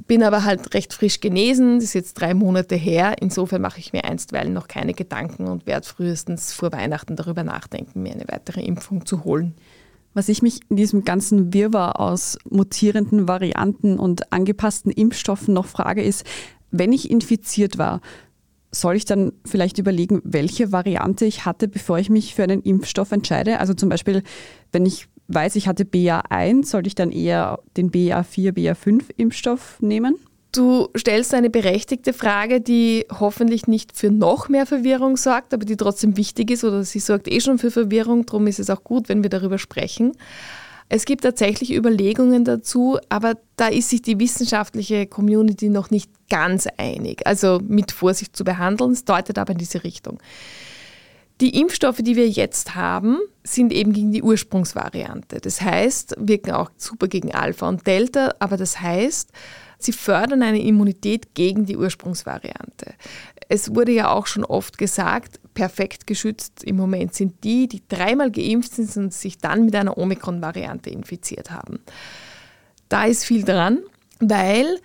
Bin 0.07 0.21
aber 0.21 0.43
halt 0.43 0.73
recht 0.75 0.93
frisch 0.93 1.21
genesen, 1.21 1.77
das 1.77 1.85
ist 1.85 1.93
jetzt 1.93 2.13
drei 2.15 2.35
Monate 2.35 2.75
her. 2.75 3.15
Insofern 3.19 3.61
mache 3.61 3.79
ich 3.79 3.93
mir 3.93 4.03
einstweilen 4.03 4.53
noch 4.53 4.67
keine 4.67 4.93
Gedanken 4.93 5.47
und 5.47 5.65
werde 5.65 5.87
frühestens 5.87 6.53
vor 6.53 6.71
Weihnachten 6.71 7.15
darüber 7.15 7.43
nachdenken, 7.43 8.03
mir 8.03 8.13
eine 8.13 8.27
weitere 8.27 8.61
Impfung 8.61 9.05
zu 9.05 9.23
holen. 9.23 9.55
Was 10.15 10.29
ich 10.29 10.41
mich 10.41 10.61
in 10.69 10.77
diesem 10.77 11.03
ganzen 11.03 11.53
Wirrwarr 11.53 11.99
aus 11.99 12.37
mutierenden 12.49 13.27
Varianten 13.27 13.99
und 13.99 14.31
angepassten 14.31 14.89
Impfstoffen 14.91 15.53
noch 15.53 15.65
frage, 15.65 16.01
ist, 16.01 16.25
wenn 16.71 16.93
ich 16.93 17.11
infiziert 17.11 17.77
war, 17.77 17.99
soll 18.71 18.95
ich 18.95 19.03
dann 19.03 19.33
vielleicht 19.45 19.77
überlegen, 19.77 20.21
welche 20.23 20.71
Variante 20.71 21.25
ich 21.25 21.45
hatte, 21.45 21.67
bevor 21.67 21.99
ich 21.99 22.09
mich 22.09 22.33
für 22.33 22.43
einen 22.43 22.61
Impfstoff 22.61 23.11
entscheide? 23.11 23.59
Also 23.59 23.73
zum 23.73 23.89
Beispiel, 23.89 24.23
wenn 24.71 24.85
ich 24.85 25.07
weiß, 25.27 25.57
ich 25.57 25.67
hatte 25.67 25.83
BA1, 25.83 26.65
sollte 26.65 26.87
ich 26.87 26.95
dann 26.95 27.11
eher 27.11 27.59
den 27.75 27.91
BA4, 27.91 28.53
BA5-Impfstoff 28.53 29.81
nehmen? 29.81 30.15
Du 30.55 30.87
stellst 30.95 31.33
eine 31.33 31.49
berechtigte 31.49 32.13
Frage, 32.13 32.61
die 32.61 33.05
hoffentlich 33.11 33.67
nicht 33.67 33.97
für 33.97 34.09
noch 34.09 34.47
mehr 34.47 34.65
Verwirrung 34.65 35.17
sorgt, 35.17 35.53
aber 35.53 35.65
die 35.65 35.75
trotzdem 35.75 36.15
wichtig 36.15 36.49
ist 36.49 36.63
oder 36.63 36.85
sie 36.85 36.99
sorgt 36.99 37.27
eh 37.27 37.41
schon 37.41 37.57
für 37.57 37.71
Verwirrung, 37.71 38.25
darum 38.25 38.47
ist 38.47 38.59
es 38.59 38.69
auch 38.69 38.83
gut, 38.83 39.09
wenn 39.09 39.21
wir 39.21 39.29
darüber 39.29 39.57
sprechen. 39.57 40.13
Es 40.87 41.03
gibt 41.03 41.23
tatsächlich 41.23 41.73
Überlegungen 41.73 42.45
dazu, 42.45 42.99
aber 43.09 43.33
da 43.57 43.67
ist 43.67 43.89
sich 43.89 44.01
die 44.01 44.19
wissenschaftliche 44.19 45.07
Community 45.07 45.67
noch 45.67 45.89
nicht 45.89 46.09
ganz 46.29 46.67
einig. 46.77 47.25
Also 47.25 47.59
mit 47.67 47.91
Vorsicht 47.91 48.35
zu 48.35 48.45
behandeln, 48.45 48.91
es 48.91 49.03
deutet 49.03 49.37
aber 49.37 49.53
in 49.53 49.57
diese 49.57 49.83
Richtung. 49.83 50.19
Die 51.41 51.59
Impfstoffe, 51.59 51.97
die 51.97 52.15
wir 52.15 52.29
jetzt 52.29 52.75
haben, 52.75 53.17
sind 53.43 53.73
eben 53.73 53.91
gegen 53.91 54.13
die 54.13 54.23
Ursprungsvariante. 54.23 55.41
Das 55.41 55.59
heißt, 55.59 56.15
wirken 56.17 56.51
auch 56.51 56.71
super 56.77 57.09
gegen 57.09 57.35
Alpha 57.35 57.67
und 57.67 57.85
Delta, 57.85 58.35
aber 58.39 58.55
das 58.55 58.79
heißt, 58.79 59.31
sie 59.85 59.93
fördern 59.93 60.43
eine 60.43 60.61
Immunität 60.61 61.33
gegen 61.33 61.65
die 61.65 61.77
Ursprungsvariante. 61.77 62.93
Es 63.47 63.73
wurde 63.73 63.91
ja 63.91 64.11
auch 64.11 64.27
schon 64.27 64.43
oft 64.43 64.77
gesagt, 64.77 65.39
perfekt 65.53 66.07
geschützt 66.07 66.63
im 66.63 66.75
Moment 66.75 67.13
sind 67.13 67.43
die, 67.43 67.67
die 67.67 67.81
dreimal 67.87 68.31
geimpft 68.31 68.73
sind 68.73 68.95
und 68.97 69.13
sich 69.13 69.37
dann 69.37 69.65
mit 69.65 69.75
einer 69.75 69.97
Omikron-Variante 69.97 70.89
infiziert 70.89 71.51
haben. 71.51 71.79
Da 72.89 73.05
ist 73.05 73.23
viel 73.23 73.43
dran, 73.43 73.79
weil 74.19 74.79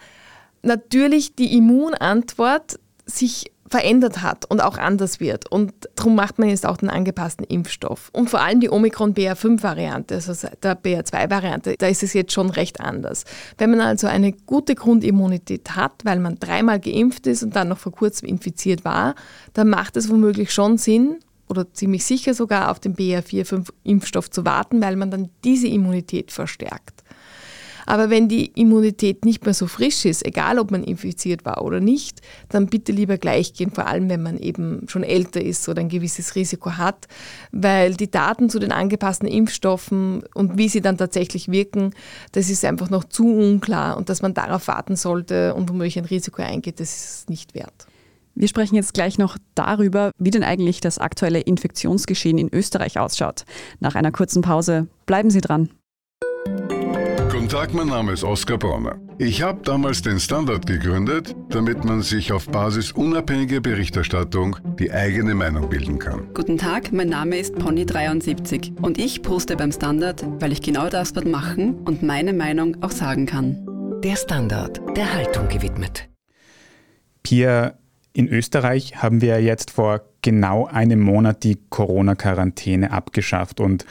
natürlich 0.62 1.34
die 1.34 1.56
Immunantwort 1.56 2.78
sich 3.06 3.50
verändert 3.70 4.20
hat 4.22 4.44
und 4.46 4.60
auch 4.60 4.76
anders 4.76 5.20
wird. 5.20 5.50
Und 5.50 5.72
darum 5.94 6.16
macht 6.16 6.38
man 6.38 6.48
jetzt 6.48 6.66
auch 6.66 6.76
den 6.76 6.90
angepassten 6.90 7.46
Impfstoff. 7.46 8.10
Und 8.12 8.28
vor 8.28 8.40
allem 8.40 8.60
die 8.60 8.68
Omikron 8.68 9.14
BA5-Variante, 9.14 10.16
also 10.16 10.48
der 10.62 10.76
BA2-Variante, 10.76 11.76
da 11.78 11.86
ist 11.86 12.02
es 12.02 12.12
jetzt 12.12 12.32
schon 12.32 12.50
recht 12.50 12.80
anders. 12.80 13.24
Wenn 13.58 13.70
man 13.70 13.80
also 13.80 14.08
eine 14.08 14.32
gute 14.32 14.74
Grundimmunität 14.74 15.76
hat, 15.76 16.04
weil 16.04 16.18
man 16.18 16.36
dreimal 16.40 16.80
geimpft 16.80 17.28
ist 17.28 17.44
und 17.44 17.54
dann 17.54 17.68
noch 17.68 17.78
vor 17.78 17.92
kurzem 17.92 18.28
infiziert 18.28 18.84
war, 18.84 19.14
dann 19.54 19.68
macht 19.68 19.96
es 19.96 20.10
womöglich 20.10 20.52
schon 20.52 20.76
Sinn, 20.76 21.18
oder 21.50 21.72
ziemlich 21.72 22.04
sicher 22.04 22.32
sogar 22.32 22.70
auf 22.70 22.78
den 22.78 22.94
BA4-5-Impfstoff 22.94 24.30
zu 24.30 24.44
warten, 24.44 24.80
weil 24.80 24.94
man 24.94 25.10
dann 25.10 25.30
diese 25.42 25.66
Immunität 25.66 26.30
verstärkt. 26.30 27.02
Aber 27.90 28.08
wenn 28.08 28.28
die 28.28 28.46
Immunität 28.54 29.24
nicht 29.24 29.44
mehr 29.44 29.52
so 29.52 29.66
frisch 29.66 30.04
ist, 30.04 30.24
egal 30.24 30.60
ob 30.60 30.70
man 30.70 30.84
infiziert 30.84 31.44
war 31.44 31.64
oder 31.64 31.80
nicht, 31.80 32.20
dann 32.48 32.68
bitte 32.68 32.92
lieber 32.92 33.18
gleich 33.18 33.52
gehen, 33.52 33.72
vor 33.72 33.88
allem 33.88 34.08
wenn 34.08 34.22
man 34.22 34.38
eben 34.38 34.86
schon 34.86 35.02
älter 35.02 35.42
ist 35.42 35.68
oder 35.68 35.80
ein 35.80 35.88
gewisses 35.88 36.36
Risiko 36.36 36.76
hat, 36.76 37.08
weil 37.50 37.94
die 37.94 38.08
Daten 38.08 38.48
zu 38.48 38.60
den 38.60 38.70
angepassten 38.70 39.26
Impfstoffen 39.26 40.22
und 40.34 40.56
wie 40.56 40.68
sie 40.68 40.82
dann 40.82 40.98
tatsächlich 40.98 41.48
wirken, 41.50 41.92
das 42.30 42.48
ist 42.48 42.64
einfach 42.64 42.90
noch 42.90 43.02
zu 43.02 43.26
unklar 43.26 43.96
und 43.96 44.08
dass 44.08 44.22
man 44.22 44.34
darauf 44.34 44.68
warten 44.68 44.94
sollte 44.94 45.56
und 45.56 45.68
womöglich 45.68 45.98
ein 45.98 46.04
Risiko 46.04 46.42
eingeht, 46.42 46.78
das 46.78 46.94
ist 46.94 47.28
nicht 47.28 47.56
wert. 47.56 47.88
Wir 48.36 48.46
sprechen 48.46 48.76
jetzt 48.76 48.94
gleich 48.94 49.18
noch 49.18 49.36
darüber, 49.56 50.12
wie 50.16 50.30
denn 50.30 50.44
eigentlich 50.44 50.80
das 50.80 50.98
aktuelle 50.98 51.40
Infektionsgeschehen 51.40 52.38
in 52.38 52.54
Österreich 52.54 53.00
ausschaut. 53.00 53.42
Nach 53.80 53.96
einer 53.96 54.12
kurzen 54.12 54.42
Pause 54.42 54.86
bleiben 55.06 55.30
Sie 55.30 55.40
dran. 55.40 55.70
Tag, 57.50 57.74
mein 57.74 57.88
Name 57.88 58.12
ist 58.12 58.22
Oskar 58.22 58.58
Bronner. 58.58 59.00
Ich 59.18 59.42
habe 59.42 59.60
damals 59.64 60.02
den 60.02 60.20
Standard 60.20 60.68
gegründet, 60.68 61.34
damit 61.48 61.84
man 61.84 62.00
sich 62.00 62.30
auf 62.30 62.46
Basis 62.46 62.92
unabhängiger 62.92 63.60
Berichterstattung 63.60 64.56
die 64.78 64.92
eigene 64.92 65.34
Meinung 65.34 65.68
bilden 65.68 65.98
kann. 65.98 66.32
Guten 66.32 66.58
Tag, 66.58 66.92
mein 66.92 67.08
Name 67.08 67.38
ist 67.38 67.56
Pony73 67.56 68.80
und 68.80 68.98
ich 68.98 69.22
poste 69.22 69.56
beim 69.56 69.72
Standard, 69.72 70.24
weil 70.38 70.52
ich 70.52 70.62
genau 70.62 70.88
das 70.88 71.12
dort 71.12 71.26
machen 71.26 71.74
und 71.84 72.04
meine 72.04 72.32
Meinung 72.34 72.84
auch 72.84 72.92
sagen 72.92 73.26
kann. 73.26 73.66
Der 74.04 74.14
Standard, 74.14 74.80
der 74.96 75.12
Haltung 75.12 75.48
gewidmet. 75.48 76.08
Pia, 77.24 77.74
in 78.12 78.28
Österreich 78.28 79.02
haben 79.02 79.22
wir 79.22 79.42
jetzt 79.42 79.72
vor 79.72 80.02
genau 80.22 80.66
einem 80.66 81.00
Monat 81.00 81.42
die 81.42 81.58
Corona-Quarantäne 81.68 82.92
abgeschafft 82.92 83.58
und 83.58 83.86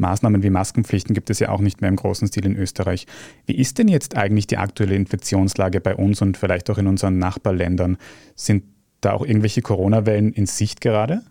Maßnahmen 0.00 0.42
wie 0.42 0.50
Maskenpflichten 0.50 1.14
gibt 1.14 1.30
es 1.30 1.38
ja 1.38 1.50
auch 1.50 1.60
nicht 1.60 1.80
mehr 1.80 1.88
im 1.88 1.96
großen 1.96 2.28
Stil 2.28 2.46
in 2.46 2.56
Österreich. 2.56 3.06
Wie 3.46 3.54
ist 3.54 3.78
denn 3.78 3.88
jetzt 3.88 4.16
eigentlich 4.16 4.46
die 4.46 4.56
aktuelle 4.56 4.96
Infektionslage 4.96 5.80
bei 5.80 5.94
uns 5.94 6.20
und 6.22 6.36
vielleicht 6.36 6.70
auch 6.70 6.78
in 6.78 6.86
unseren 6.86 7.18
Nachbarländern? 7.18 7.96
Sind 8.34 8.64
da 9.00 9.12
auch 9.12 9.24
irgendwelche 9.24 9.62
Corona-Wellen 9.62 10.32
in 10.32 10.46
Sicht 10.46 10.80
gerade? 10.80 11.22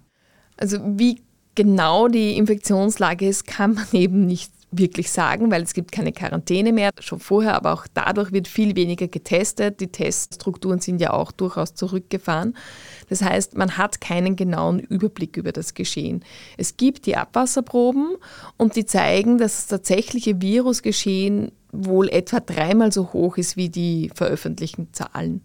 Also 0.58 0.80
wie 0.98 1.22
genau 1.56 2.08
die 2.08 2.38
Infektionslage 2.38 3.28
ist, 3.28 3.48
kann 3.48 3.74
man 3.74 3.86
eben 3.94 4.26
nicht 4.26 4.52
wirklich 4.72 5.12
sagen, 5.12 5.52
weil 5.52 5.64
es 5.64 5.74
gibt 5.74 5.92
keine 5.92 6.12
Quarantäne 6.12 6.72
mehr, 6.72 6.92
schon 7.00 7.20
vorher, 7.20 7.56
aber 7.56 7.74
auch 7.74 7.88
dadurch 7.94 8.32
wird 8.32 8.48
viel 8.48 8.76
weniger 8.76 9.08
getestet. 9.08 9.80
Die 9.80 9.88
Teststrukturen 9.88 10.80
sind 10.80 11.02
ja 11.02 11.12
auch 11.12 11.32
durchaus 11.32 11.74
zurückgefahren. 11.74 12.56
Das 13.10 13.22
heißt, 13.24 13.58
man 13.58 13.78
hat 13.78 14.02
keinen 14.02 14.36
genauen 14.36 14.80
Überblick 14.80 15.38
über 15.38 15.52
das 15.52 15.74
Geschehen. 15.74 16.24
Es 16.58 16.78
gibt 16.78 17.06
die 17.08 17.18
Abwasserproben 17.18 18.16
und 18.58 18.76
die 18.76 18.86
zeigen, 18.86 19.38
dass 19.38 19.56
das 19.56 19.68
tatsächliche 19.68 20.42
Virusgeschehen 20.42 21.52
wohl 21.72 22.10
etwa 22.10 22.40
dreimal 22.40 22.92
so 22.92 23.14
hoch 23.14 23.38
ist 23.38 23.58
wie 23.58 23.70
die 23.70 24.12
veröffentlichten 24.14 24.94
Zahlen. 24.94 25.42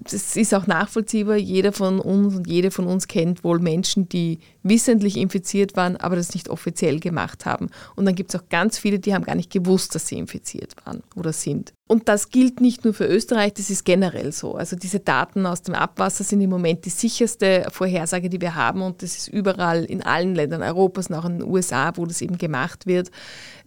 Das 0.00 0.36
ist 0.36 0.54
auch 0.54 0.66
nachvollziehbar. 0.66 1.36
Jeder 1.36 1.72
von 1.72 2.00
uns 2.00 2.36
und 2.36 2.46
jede 2.46 2.70
von 2.70 2.86
uns 2.86 3.08
kennt 3.08 3.44
wohl 3.44 3.58
Menschen, 3.58 4.08
die 4.08 4.40
wissentlich 4.62 5.16
infiziert 5.16 5.76
waren, 5.76 5.96
aber 5.96 6.16
das 6.16 6.34
nicht 6.34 6.48
offiziell 6.48 7.00
gemacht 7.00 7.46
haben. 7.46 7.70
Und 7.94 8.04
dann 8.04 8.14
gibt 8.14 8.34
es 8.34 8.40
auch 8.40 8.48
ganz 8.48 8.78
viele, 8.78 8.98
die 8.98 9.14
haben 9.14 9.24
gar 9.24 9.34
nicht 9.34 9.50
gewusst, 9.50 9.94
dass 9.94 10.06
sie 10.08 10.18
infiziert 10.18 10.74
waren 10.84 11.02
oder 11.14 11.32
sind. 11.32 11.72
Und 11.88 12.08
das 12.08 12.30
gilt 12.30 12.60
nicht 12.60 12.84
nur 12.84 12.94
für 12.94 13.06
Österreich, 13.06 13.54
das 13.54 13.70
ist 13.70 13.84
generell 13.84 14.32
so. 14.32 14.54
Also 14.54 14.76
diese 14.76 15.00
Daten 15.00 15.46
aus 15.46 15.62
dem 15.62 15.74
Abwasser 15.74 16.24
sind 16.24 16.40
im 16.40 16.50
Moment 16.50 16.84
die 16.84 16.90
sicherste 16.90 17.68
Vorhersage, 17.70 18.28
die 18.28 18.40
wir 18.40 18.54
haben. 18.54 18.82
Und 18.82 19.02
das 19.02 19.16
ist 19.16 19.28
überall 19.28 19.84
in 19.84 20.02
allen 20.02 20.34
Ländern 20.34 20.62
Europas 20.62 21.10
auch 21.12 21.24
in 21.24 21.38
den 21.38 21.48
USA, 21.48 21.96
wo 21.96 22.04
das 22.04 22.20
eben 22.20 22.38
gemacht 22.38 22.86
wird, 22.86 23.10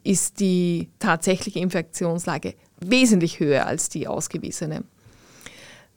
ist 0.03 0.39
die 0.39 0.89
tatsächliche 0.99 1.59
Infektionslage 1.59 2.55
wesentlich 2.81 3.39
höher 3.39 3.65
als 3.65 3.89
die 3.89 4.07
ausgewiesene. 4.07 4.83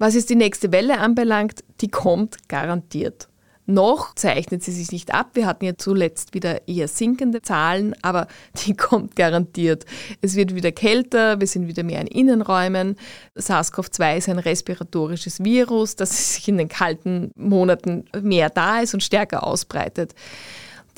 Was 0.02 0.16
jetzt 0.16 0.30
die 0.30 0.35
nächste 0.35 0.73
Welle 0.73 0.99
anbelangt, 0.99 1.62
die 1.80 1.87
kommt 1.87 2.49
garantiert. 2.49 3.28
Noch 3.66 4.16
zeichnet 4.16 4.64
sie 4.64 4.73
sich 4.73 4.90
nicht 4.90 5.14
ab. 5.14 5.28
Wir 5.35 5.47
hatten 5.47 5.64
ja 5.64 5.75
zuletzt 5.78 6.35
wieder 6.35 6.66
eher 6.66 6.88
sinkende 6.88 7.40
Zahlen, 7.40 7.94
aber 8.02 8.26
die 8.66 8.75
kommt 8.75 9.14
garantiert. 9.14 9.87
Es 10.21 10.35
wird 10.35 10.56
wieder 10.56 10.73
kälter, 10.73 11.38
wir 11.38 11.47
sind 11.47 11.68
wieder 11.68 11.85
mehr 11.85 12.00
in 12.00 12.09
Innenräumen. 12.09 12.97
SARS-CoV-2 13.37 14.16
ist 14.16 14.28
ein 14.28 14.40
respiratorisches 14.40 15.44
Virus, 15.44 15.94
das 15.94 16.35
sich 16.35 16.49
in 16.49 16.59
den 16.59 16.68
kalten 16.68 17.30
Monaten 17.37 18.06
mehr 18.21 18.50
da 18.50 18.80
ist 18.80 18.94
und 18.94 19.04
stärker 19.04 19.47
ausbreitet. 19.47 20.16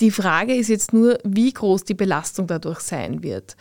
Die 0.01 0.11
Frage 0.11 0.55
ist 0.55 0.69
jetzt 0.69 0.95
nur, 0.95 1.19
wie 1.25 1.53
groß 1.53 1.85
die 1.85 1.93
Belastung 1.93 2.47
dadurch 2.47 2.81
sein 2.81 3.23
wird. 3.23 3.55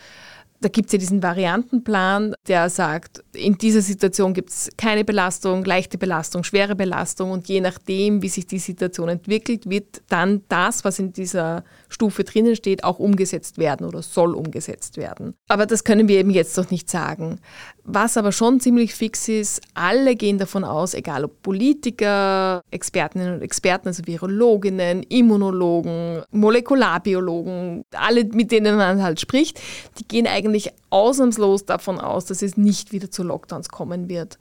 Da 0.60 0.68
gibt 0.68 0.86
es 0.86 0.92
ja 0.92 0.98
diesen 0.98 1.22
Variantenplan, 1.22 2.34
der 2.48 2.70
sagt, 2.70 3.22
in 3.34 3.58
dieser 3.58 3.82
Situation 3.82 4.32
gibt 4.32 4.50
es 4.50 4.70
keine 4.78 5.04
Belastung, 5.04 5.64
leichte 5.64 5.98
Belastung, 5.98 6.42
schwere 6.42 6.74
Belastung 6.74 7.32
und 7.32 7.48
je 7.48 7.60
nachdem, 7.60 8.22
wie 8.22 8.28
sich 8.28 8.46
die 8.46 8.58
Situation 8.58 9.08
entwickelt, 9.08 9.68
wird 9.68 10.02
dann 10.08 10.42
das, 10.48 10.84
was 10.84 10.98
in 10.98 11.12
dieser 11.12 11.64
Stufe 11.88 12.24
drinnen 12.24 12.56
steht, 12.56 12.82
auch 12.82 12.98
umgesetzt 12.98 13.58
werden 13.58 13.86
oder 13.86 14.02
soll 14.02 14.34
umgesetzt 14.34 14.96
werden. 14.96 15.34
Aber 15.48 15.66
das 15.66 15.84
können 15.84 16.08
wir 16.08 16.18
eben 16.18 16.30
jetzt 16.30 16.56
noch 16.56 16.70
nicht 16.70 16.90
sagen. 16.90 17.40
Was 17.84 18.16
aber 18.16 18.32
schon 18.32 18.60
ziemlich 18.60 18.94
fix 18.94 19.28
ist, 19.28 19.60
alle 19.74 20.16
gehen 20.16 20.38
davon 20.38 20.64
aus, 20.64 20.94
egal 20.94 21.24
ob 21.24 21.42
Politiker, 21.42 22.62
Expertinnen 22.70 23.34
und 23.34 23.42
Experten, 23.42 23.88
also 23.88 24.06
Virologinnen, 24.06 25.02
Immunologen, 25.02 26.22
Molekularbiologen, 26.30 27.82
alle, 27.92 28.24
mit 28.24 28.52
denen 28.52 28.76
man 28.76 29.02
halt 29.02 29.20
spricht, 29.20 29.60
die 29.98 30.08
gehen 30.08 30.26
eigentlich 30.26 30.53
ausnahmslos 30.90 31.64
davon 31.66 31.98
aus, 31.98 32.24
dass 32.26 32.42
es 32.42 32.56
nicht 32.56 32.92
wieder 32.92 33.10
zu 33.10 33.22
Lockdowns 33.22 33.68
kommen 33.68 34.08
wird. 34.08 34.38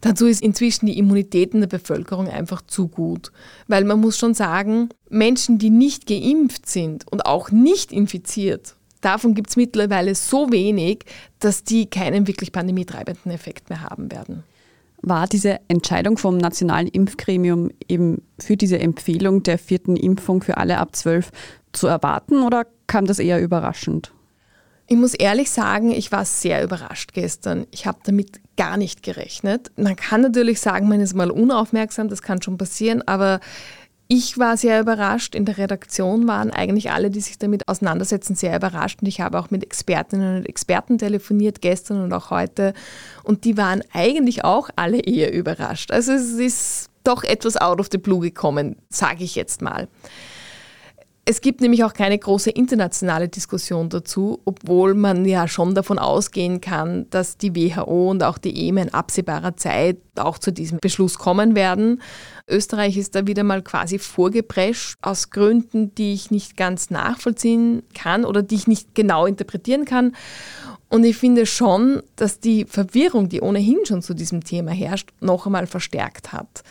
Dazu 0.00 0.26
ist 0.26 0.42
inzwischen 0.42 0.86
die 0.86 0.98
Immunität 0.98 1.54
in 1.54 1.60
der 1.60 1.68
Bevölkerung 1.68 2.28
einfach 2.28 2.62
zu 2.66 2.88
gut. 2.88 3.32
Weil 3.68 3.84
man 3.84 4.00
muss 4.00 4.18
schon 4.18 4.34
sagen, 4.34 4.88
Menschen, 5.08 5.58
die 5.58 5.70
nicht 5.70 6.06
geimpft 6.06 6.68
sind 6.68 7.10
und 7.10 7.26
auch 7.26 7.50
nicht 7.50 7.92
infiziert, 7.92 8.74
davon 9.00 9.34
gibt 9.34 9.50
es 9.50 9.56
mittlerweile 9.56 10.14
so 10.14 10.50
wenig, 10.50 11.04
dass 11.38 11.64
die 11.64 11.86
keinen 11.86 12.26
wirklich 12.26 12.52
pandemietreibenden 12.52 13.32
Effekt 13.32 13.70
mehr 13.70 13.82
haben 13.82 14.10
werden. 14.10 14.44
War 15.06 15.26
diese 15.26 15.60
Entscheidung 15.68 16.16
vom 16.16 16.38
Nationalen 16.38 16.88
Impfgremium 16.88 17.70
eben 17.88 18.22
für 18.38 18.56
diese 18.56 18.78
Empfehlung 18.78 19.42
der 19.42 19.58
vierten 19.58 19.96
Impfung 19.96 20.42
für 20.42 20.56
alle 20.56 20.78
ab 20.78 20.96
12 20.96 21.30
zu 21.72 21.86
erwarten 21.86 22.42
oder 22.42 22.66
kam 22.86 23.06
das 23.06 23.18
eher 23.18 23.42
überraschend? 23.42 24.12
Ich 24.86 24.96
muss 24.96 25.14
ehrlich 25.14 25.50
sagen, 25.50 25.90
ich 25.90 26.12
war 26.12 26.24
sehr 26.24 26.62
überrascht 26.62 27.12
gestern. 27.14 27.66
Ich 27.70 27.86
habe 27.86 27.98
damit 28.04 28.40
gar 28.56 28.76
nicht 28.76 29.02
gerechnet. 29.02 29.72
Man 29.76 29.96
kann 29.96 30.20
natürlich 30.20 30.60
sagen, 30.60 30.88
man 30.88 31.00
ist 31.00 31.14
mal 31.14 31.30
unaufmerksam, 31.30 32.08
das 32.08 32.20
kann 32.20 32.42
schon 32.42 32.58
passieren, 32.58 33.02
aber 33.06 33.40
ich 34.06 34.38
war 34.38 34.56
sehr 34.58 34.80
überrascht. 34.80 35.34
In 35.34 35.46
der 35.46 35.56
Redaktion 35.56 36.28
waren 36.28 36.50
eigentlich 36.50 36.90
alle, 36.90 37.10
die 37.10 37.20
sich 37.20 37.38
damit 37.38 37.66
auseinandersetzen, 37.68 38.34
sehr 38.34 38.54
überrascht. 38.54 39.00
Und 39.00 39.08
ich 39.08 39.20
habe 39.20 39.38
auch 39.38 39.50
mit 39.50 39.64
Expertinnen 39.64 40.38
und 40.38 40.46
Experten 40.46 40.98
telefoniert, 40.98 41.62
gestern 41.62 42.02
und 42.02 42.12
auch 42.12 42.30
heute. 42.30 42.74
Und 43.22 43.44
die 43.44 43.56
waren 43.56 43.82
eigentlich 43.92 44.44
auch 44.44 44.68
alle 44.76 45.00
eher 45.00 45.32
überrascht. 45.32 45.90
Also 45.90 46.12
es 46.12 46.32
ist 46.32 46.90
doch 47.02 47.24
etwas 47.24 47.56
out 47.56 47.80
of 47.80 47.88
the 47.90 47.98
blue 47.98 48.20
gekommen, 48.20 48.76
sage 48.90 49.24
ich 49.24 49.34
jetzt 49.34 49.62
mal. 49.62 49.88
Es 51.26 51.40
gibt 51.40 51.62
nämlich 51.62 51.84
auch 51.84 51.94
keine 51.94 52.18
große 52.18 52.50
internationale 52.50 53.28
Diskussion 53.28 53.88
dazu, 53.88 54.42
obwohl 54.44 54.92
man 54.92 55.24
ja 55.24 55.48
schon 55.48 55.74
davon 55.74 55.98
ausgehen 55.98 56.60
kann, 56.60 57.06
dass 57.08 57.38
die 57.38 57.56
WHO 57.56 58.10
und 58.10 58.22
auch 58.22 58.36
die 58.36 58.68
EMA 58.68 58.82
in 58.82 58.92
absehbarer 58.92 59.56
Zeit 59.56 59.96
auch 60.16 60.36
zu 60.36 60.52
diesem 60.52 60.80
Beschluss 60.80 61.18
kommen 61.18 61.54
werden. 61.54 62.02
Österreich 62.46 62.98
ist 62.98 63.14
da 63.14 63.26
wieder 63.26 63.42
mal 63.42 63.62
quasi 63.62 63.98
vorgeprescht 63.98 64.98
aus 65.00 65.30
Gründen, 65.30 65.94
die 65.94 66.12
ich 66.12 66.30
nicht 66.30 66.58
ganz 66.58 66.90
nachvollziehen 66.90 67.84
kann 67.94 68.26
oder 68.26 68.42
die 68.42 68.56
ich 68.56 68.66
nicht 68.66 68.94
genau 68.94 69.24
interpretieren 69.24 69.86
kann. 69.86 70.14
Und 70.90 71.04
ich 71.04 71.16
finde 71.16 71.46
schon, 71.46 72.02
dass 72.16 72.38
die 72.38 72.66
Verwirrung, 72.66 73.30
die 73.30 73.40
ohnehin 73.40 73.78
schon 73.86 74.02
zu 74.02 74.12
diesem 74.12 74.44
Thema 74.44 74.72
herrscht, 74.72 75.08
noch 75.20 75.46
einmal 75.46 75.66
verstärkt 75.66 76.34
hat 76.34 76.62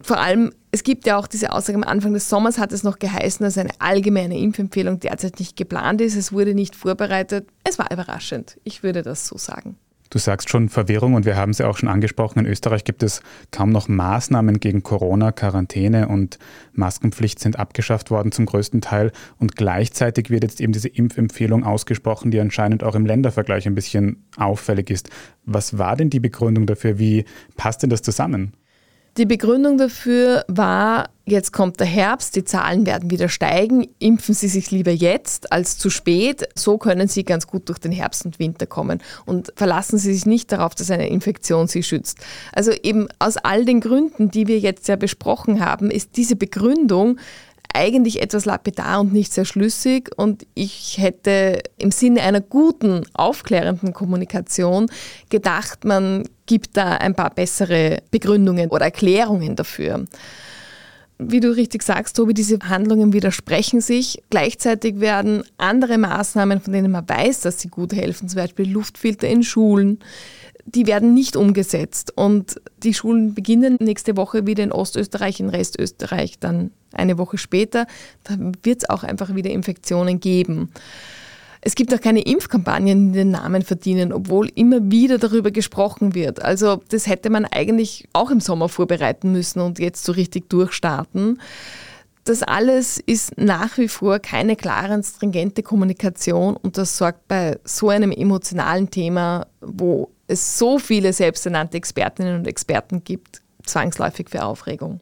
vor 0.00 0.18
allem, 0.18 0.52
es 0.78 0.84
gibt 0.84 1.08
ja 1.08 1.18
auch 1.18 1.26
diese 1.26 1.50
Aussage 1.50 1.76
am 1.76 1.82
Anfang 1.82 2.12
des 2.12 2.28
Sommers 2.28 2.56
hat 2.56 2.70
es 2.70 2.84
noch 2.84 3.00
geheißen, 3.00 3.42
dass 3.42 3.58
eine 3.58 3.72
allgemeine 3.80 4.38
Impfempfehlung 4.38 5.00
derzeit 5.00 5.40
nicht 5.40 5.56
geplant 5.56 6.00
ist. 6.00 6.14
Es 6.14 6.32
wurde 6.32 6.54
nicht 6.54 6.76
vorbereitet. 6.76 7.48
Es 7.64 7.80
war 7.80 7.90
überraschend. 7.90 8.60
Ich 8.62 8.84
würde 8.84 9.02
das 9.02 9.26
so 9.26 9.36
sagen. 9.36 9.76
Du 10.10 10.20
sagst 10.20 10.50
schon 10.50 10.68
Verwirrung 10.68 11.14
und 11.14 11.26
wir 11.26 11.34
haben 11.34 11.50
es 11.50 11.58
ja 11.58 11.66
auch 11.66 11.76
schon 11.76 11.88
angesprochen. 11.88 12.38
In 12.38 12.46
Österreich 12.46 12.84
gibt 12.84 13.02
es 13.02 13.22
kaum 13.50 13.70
noch 13.70 13.88
Maßnahmen 13.88 14.60
gegen 14.60 14.84
Corona. 14.84 15.32
Quarantäne 15.32 16.06
und 16.06 16.38
Maskenpflicht 16.74 17.40
sind 17.40 17.58
abgeschafft 17.58 18.12
worden 18.12 18.30
zum 18.30 18.46
größten 18.46 18.80
Teil. 18.80 19.10
Und 19.38 19.56
gleichzeitig 19.56 20.30
wird 20.30 20.44
jetzt 20.44 20.60
eben 20.60 20.72
diese 20.72 20.88
Impfempfehlung 20.88 21.64
ausgesprochen, 21.64 22.30
die 22.30 22.38
anscheinend 22.38 22.84
auch 22.84 22.94
im 22.94 23.04
Ländervergleich 23.04 23.66
ein 23.66 23.74
bisschen 23.74 24.28
auffällig 24.36 24.90
ist. 24.90 25.10
Was 25.44 25.76
war 25.76 25.96
denn 25.96 26.08
die 26.08 26.20
Begründung 26.20 26.66
dafür? 26.66 27.00
Wie 27.00 27.24
passt 27.56 27.82
denn 27.82 27.90
das 27.90 28.02
zusammen? 28.02 28.52
Die 29.18 29.26
Begründung 29.26 29.78
dafür 29.78 30.44
war, 30.46 31.10
jetzt 31.26 31.52
kommt 31.52 31.80
der 31.80 31.88
Herbst, 31.88 32.36
die 32.36 32.44
Zahlen 32.44 32.86
werden 32.86 33.10
wieder 33.10 33.28
steigen, 33.28 33.88
impfen 33.98 34.32
Sie 34.32 34.46
sich 34.46 34.70
lieber 34.70 34.92
jetzt 34.92 35.50
als 35.50 35.76
zu 35.76 35.90
spät, 35.90 36.48
so 36.54 36.78
können 36.78 37.08
Sie 37.08 37.24
ganz 37.24 37.48
gut 37.48 37.68
durch 37.68 37.80
den 37.80 37.90
Herbst 37.90 38.24
und 38.24 38.38
Winter 38.38 38.66
kommen. 38.66 39.02
Und 39.26 39.52
verlassen 39.56 39.98
Sie 39.98 40.14
sich 40.14 40.24
nicht 40.24 40.52
darauf, 40.52 40.76
dass 40.76 40.92
eine 40.92 41.08
Infektion 41.08 41.66
Sie 41.66 41.82
schützt. 41.82 42.18
Also 42.52 42.70
eben 42.70 43.08
aus 43.18 43.38
all 43.38 43.64
den 43.64 43.80
Gründen, 43.80 44.30
die 44.30 44.46
wir 44.46 44.60
jetzt 44.60 44.86
ja 44.86 44.94
besprochen 44.94 45.64
haben, 45.64 45.90
ist 45.90 46.16
diese 46.16 46.36
Begründung 46.36 47.18
eigentlich 47.74 48.22
etwas 48.22 48.44
lapidar 48.44 49.00
und 49.00 49.12
nicht 49.12 49.32
sehr 49.32 49.44
schlüssig. 49.44 50.10
Und 50.16 50.46
ich 50.54 50.98
hätte 50.98 51.60
im 51.76 51.90
Sinne 51.90 52.22
einer 52.22 52.40
guten, 52.40 53.02
aufklärenden 53.14 53.92
Kommunikation 53.92 54.88
gedacht, 55.28 55.84
man 55.84 56.22
gibt 56.48 56.76
da 56.76 56.94
ein 56.94 57.14
paar 57.14 57.30
bessere 57.30 58.02
Begründungen 58.10 58.70
oder 58.70 58.86
Erklärungen 58.86 59.54
dafür. 59.54 60.06
Wie 61.20 61.40
du 61.40 61.54
richtig 61.54 61.82
sagst, 61.82 62.16
Tobi, 62.16 62.32
diese 62.32 62.58
Handlungen 62.60 63.12
widersprechen 63.12 63.80
sich. 63.80 64.22
Gleichzeitig 64.30 65.00
werden 65.00 65.42
andere 65.56 65.98
Maßnahmen, 65.98 66.60
von 66.60 66.72
denen 66.72 66.92
man 66.92 67.08
weiß, 67.08 67.40
dass 67.40 67.60
sie 67.60 67.68
gut 67.68 67.92
helfen, 67.92 68.28
zum 68.28 68.36
Beispiel 68.36 68.70
Luftfilter 68.70 69.28
in 69.28 69.42
Schulen, 69.42 69.98
die 70.64 70.86
werden 70.86 71.14
nicht 71.14 71.36
umgesetzt. 71.36 72.12
Und 72.16 72.60
die 72.82 72.94
Schulen 72.94 73.34
beginnen 73.34 73.76
nächste 73.80 74.16
Woche 74.16 74.46
wieder 74.46 74.62
in 74.62 74.72
Ostösterreich, 74.72 75.40
in 75.40 75.48
Restösterreich 75.48 76.38
dann 76.38 76.70
eine 76.92 77.18
Woche 77.18 77.38
später. 77.38 77.86
Da 78.24 78.36
wird 78.62 78.82
es 78.82 78.90
auch 78.90 79.02
einfach 79.02 79.34
wieder 79.34 79.50
Infektionen 79.50 80.20
geben. 80.20 80.70
Es 81.60 81.74
gibt 81.74 81.92
auch 81.92 82.00
keine 82.00 82.20
Impfkampagnen, 82.22 83.12
die 83.12 83.18
den 83.18 83.30
Namen 83.32 83.62
verdienen, 83.62 84.12
obwohl 84.12 84.48
immer 84.54 84.78
wieder 84.90 85.18
darüber 85.18 85.50
gesprochen 85.50 86.14
wird. 86.14 86.42
Also 86.42 86.80
das 86.88 87.06
hätte 87.06 87.30
man 87.30 87.44
eigentlich 87.44 88.08
auch 88.12 88.30
im 88.30 88.40
Sommer 88.40 88.68
vorbereiten 88.68 89.32
müssen 89.32 89.60
und 89.60 89.78
jetzt 89.78 90.04
so 90.04 90.12
richtig 90.12 90.48
durchstarten. 90.48 91.40
Das 92.24 92.42
alles 92.42 92.98
ist 92.98 93.38
nach 93.38 93.78
wie 93.78 93.88
vor 93.88 94.18
keine 94.18 94.54
klare 94.54 94.92
und 94.94 95.02
stringente 95.02 95.62
Kommunikation 95.62 96.56
und 96.56 96.76
das 96.76 96.98
sorgt 96.98 97.26
bei 97.26 97.58
so 97.64 97.88
einem 97.88 98.12
emotionalen 98.12 98.90
Thema, 98.90 99.46
wo 99.60 100.10
es 100.26 100.58
so 100.58 100.78
viele 100.78 101.12
selbsternannte 101.14 101.78
Expertinnen 101.78 102.38
und 102.38 102.46
Experten 102.46 103.02
gibt, 103.02 103.40
zwangsläufig 103.64 104.28
für 104.28 104.44
Aufregung. 104.44 105.00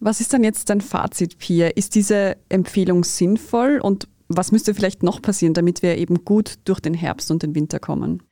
Was 0.00 0.20
ist 0.20 0.32
dann 0.32 0.44
jetzt 0.44 0.68
dein 0.70 0.80
Fazit, 0.80 1.38
Pia? 1.38 1.68
Ist 1.68 1.94
diese 1.94 2.36
Empfehlung 2.48 3.02
sinnvoll 3.02 3.80
und 3.82 4.06
was 4.28 4.52
müsste 4.52 4.74
vielleicht 4.74 5.02
noch 5.02 5.22
passieren, 5.22 5.54
damit 5.54 5.82
wir 5.82 5.96
eben 5.96 6.24
gut 6.24 6.54
durch 6.64 6.80
den 6.80 6.94
Herbst 6.94 7.30
und 7.30 7.42
den 7.42 7.54
Winter 7.54 7.78
kommen? 7.78 8.22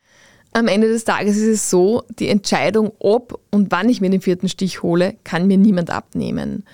Am 0.52 0.68
Ende 0.68 0.88
des 0.88 1.04
Tages 1.04 1.37
ist 1.37 1.46
es 1.46 1.70
so, 1.70 2.02
die 2.18 2.28
Entscheidung, 2.28 2.92
ob 2.98 3.40
und 3.50 3.70
wann 3.72 3.88
ich 3.88 4.00
mir 4.00 4.11
den 4.11 4.22
vierten 4.22 4.48
Stich 4.48 4.82
hole, 4.82 5.16
kann 5.24 5.46
mir 5.46 5.59
niemand 5.59 5.90
abnehmen. 5.90 6.64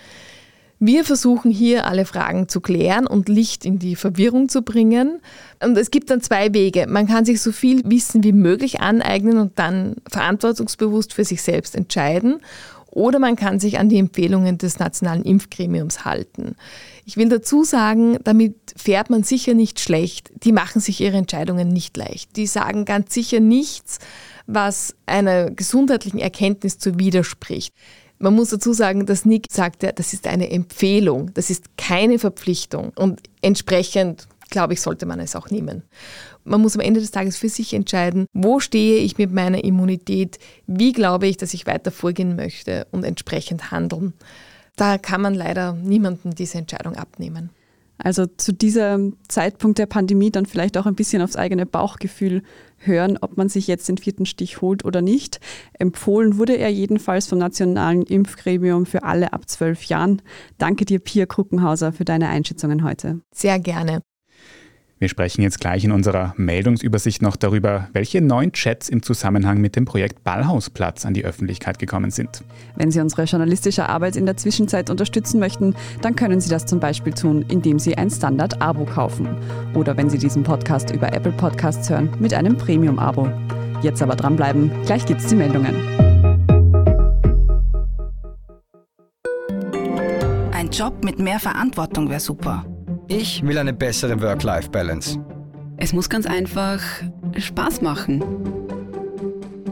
Wir 0.85 1.05
versuchen 1.05 1.53
hier 1.53 1.87
alle 1.87 2.05
Fragen 2.05 2.49
zu 2.49 2.61
klären 2.61 3.07
und 3.07 3.29
Licht 3.29 3.65
in 3.65 3.79
die 3.79 3.95
Verwirrung 3.95 4.49
zu 4.49 4.63
bringen. 4.63 5.21
Und 5.63 5.79
es 5.79 5.93
gibt 5.93 6.11
dann 6.11 6.21
zwei 6.21 6.53
Wege. 6.55 6.87
Man 6.89 7.07
kann 7.07 7.25
sich 7.25 7.41
so 7.41 7.53
viel 7.53 7.83
Wissen 7.89 8.25
wie 8.25 8.33
möglich 8.33 8.81
aneignen 8.81 9.39
und 9.39 9.61
dann 9.61 9.95
verantwortungsbewusst 10.11 11.15
für 11.15 11.25
sich 11.25 11.41
selbst 11.41 11.77
entscheiden. 11.77 12.41
Oder 12.93 13.19
man 13.19 13.37
kann 13.37 13.59
sich 13.59 13.79
an 13.79 13.89
die 13.89 13.99
Empfehlungen 13.99 14.59
des 14.59 14.79
Nationalen 14.79 15.23
Impfgremiums 15.23 16.05
halten. 16.05 16.57
Ich 17.07 17.17
will 17.17 17.31
dazu 17.31 17.65
sagen, 17.65 18.19
damit 18.23 18.55
fährt 18.77 19.09
man 19.09 19.23
sicher 19.23 19.55
nicht 19.55 19.81
schlecht. 19.81 20.31
Die 20.45 20.53
machen 20.53 20.81
sich 20.81 21.01
ihre 21.01 21.17
Entscheidungen 21.17 21.69
nicht 21.69 21.97
leicht. 21.97 22.37
Die 22.37 22.47
sagen 22.47 22.85
ganz 22.85 23.15
sicher 23.15 23.41
nichts, 23.41 23.99
was 24.47 24.95
einer 25.07 25.51
gesundheitlichen 25.51 26.19
Erkenntnis 26.19 26.79
zu 26.79 26.99
widerspricht. 26.99 27.75
Man 28.19 28.35
muss 28.35 28.51
dazu 28.51 28.75
sagen, 28.75 29.07
dass 29.07 29.25
Nick 29.25 29.47
sagte, 29.51 29.93
das 29.95 30.13
ist 30.13 30.27
eine 30.27 30.51
Empfehlung, 30.51 31.33
das 31.33 31.49
ist 31.49 31.79
keine 31.79 32.19
Verpflichtung. 32.19 32.93
Und 32.95 33.23
entsprechend 33.41 34.29
glaube 34.53 34.75
ich, 34.75 34.81
sollte 34.81 35.07
man 35.07 35.19
es 35.19 35.35
auch 35.35 35.51
nehmen. 35.51 35.83
Man 36.45 36.61
muss 36.61 36.77
am 36.77 36.81
Ende 36.81 37.01
des 37.01 37.11
Tages 37.11 37.37
für 37.37 37.49
sich 37.49 37.75
entscheiden, 37.75 38.27
wo 38.33 38.61
stehe 38.61 38.99
ich 38.99 39.19
mit 39.19 39.33
meiner 39.33 39.65
Immunität, 39.65 40.39
wie 40.69 40.93
glaube 40.93 41.27
ich, 41.27 41.37
dass 41.37 41.55
ich 41.55 41.67
weiter 41.67 41.91
vorgehen 41.91 42.37
möchte 42.37 42.87
und 42.93 43.03
entsprechend 43.03 43.73
handeln. 43.73 44.13
Da 44.77 44.99
kann 44.99 45.21
man 45.21 45.35
leider 45.35 45.73
niemandem 45.73 46.35
diese 46.35 46.59
Entscheidung 46.59 46.95
abnehmen. 46.95 47.51
Also 47.99 48.27
zu 48.27 48.53
diesem 48.53 49.17
Zeitpunkt 49.29 49.79
der 49.79 49.87
Pandemie 49.87 50.31
dann 50.31 50.47
vielleicht 50.47 50.77
auch 50.77 50.87
ein 50.87 50.97
bisschen 50.97 51.23
aufs 51.23 51.37
eigene 51.37 51.67
Bauchgefühl 51.67 52.43
hören, 52.79 53.17
ob 53.21 53.37
man 53.37 53.49
sich 53.49 53.69
jetzt 53.69 53.89
den 53.89 53.99
vierten 53.99 54.27
Stich 54.27 54.61
holt 54.61 54.85
oder 54.85 55.03
nicht. 55.03 55.39
Empfohlen 55.79 56.37
wurde 56.37 56.57
er 56.57 56.71
jedenfalls 56.71 57.29
vom 57.29 57.39
Nationalen 57.39 58.03
Impfgremium 58.03 58.87
für 58.87 59.05
alle 59.05 59.33
ab 59.33 59.49
zwölf 59.49 59.85
Jahren. 59.85 60.21
Danke 60.59 60.85
dir, 60.85 60.99
Pia 60.99 61.27
Kruckenhauser, 61.27 61.93
für 61.93 62.05
deine 62.05 62.29
Einschätzungen 62.29 62.83
heute. 62.83 63.21
Sehr 63.33 63.61
gerne. 63.61 64.03
Wir 65.03 65.09
sprechen 65.09 65.43
jetzt 65.43 65.59
gleich 65.59 65.83
in 65.83 65.91
unserer 65.91 66.33
Meldungsübersicht 66.37 67.23
noch 67.23 67.35
darüber, 67.35 67.89
welche 67.93 68.21
neuen 68.21 68.53
Chats 68.53 68.89
im 68.89 69.03
Zusammenhang 69.03 69.61
mit 69.61 69.75
dem 69.75 69.85
Projekt 69.85 70.23
Ballhausplatz 70.23 71.05
an 71.05 71.13
die 71.13 71.25
Öffentlichkeit 71.25 71.81
gekommen 71.81 72.13
sind. 72.13 72.45
Wenn 72.77 72.93
Sie 72.93 73.01
unsere 73.01 73.25
journalistische 73.25 73.89
Arbeit 73.89 74.15
in 74.15 74.27
der 74.27 74.37
Zwischenzeit 74.37 74.91
unterstützen 74.91 75.41
möchten, 75.41 75.75
dann 76.03 76.15
können 76.15 76.41
Sie 76.41 76.49
das 76.49 76.67
zum 76.67 76.79
Beispiel 76.79 77.13
tun, 77.15 77.45
indem 77.49 77.81
Sie 77.81 77.99
ein 77.99 78.11
Standard-Abo 78.11 78.85
kaufen. 78.85 79.27
Oder 79.75 79.97
wenn 79.97 80.09
Sie 80.09 80.19
diesen 80.19 80.45
Podcast 80.45 80.93
über 80.93 81.13
Apple 81.13 81.33
Podcasts 81.33 81.91
hören, 81.91 82.09
mit 82.21 82.33
einem 82.33 82.57
Premium-Abo. 82.57 83.29
Jetzt 83.83 84.03
aber 84.03 84.15
dranbleiben, 84.15 84.71
gleich 84.87 85.05
gibt's 85.05 85.27
die 85.27 85.35
Meldungen. 85.35 85.75
Ein 90.53 90.71
Job 90.71 91.03
mit 91.03 91.19
mehr 91.19 91.41
Verantwortung 91.41 92.09
wäre 92.09 92.21
super. 92.21 92.65
Ich 93.09 93.43
will 93.43 93.59
eine 93.59 93.73
bessere 93.73 94.21
Work-Life-Balance. 94.21 95.19
Es 95.77 95.93
muss 95.93 96.09
ganz 96.09 96.27
einfach 96.27 96.81
Spaß 97.37 97.83
machen. 97.83 98.23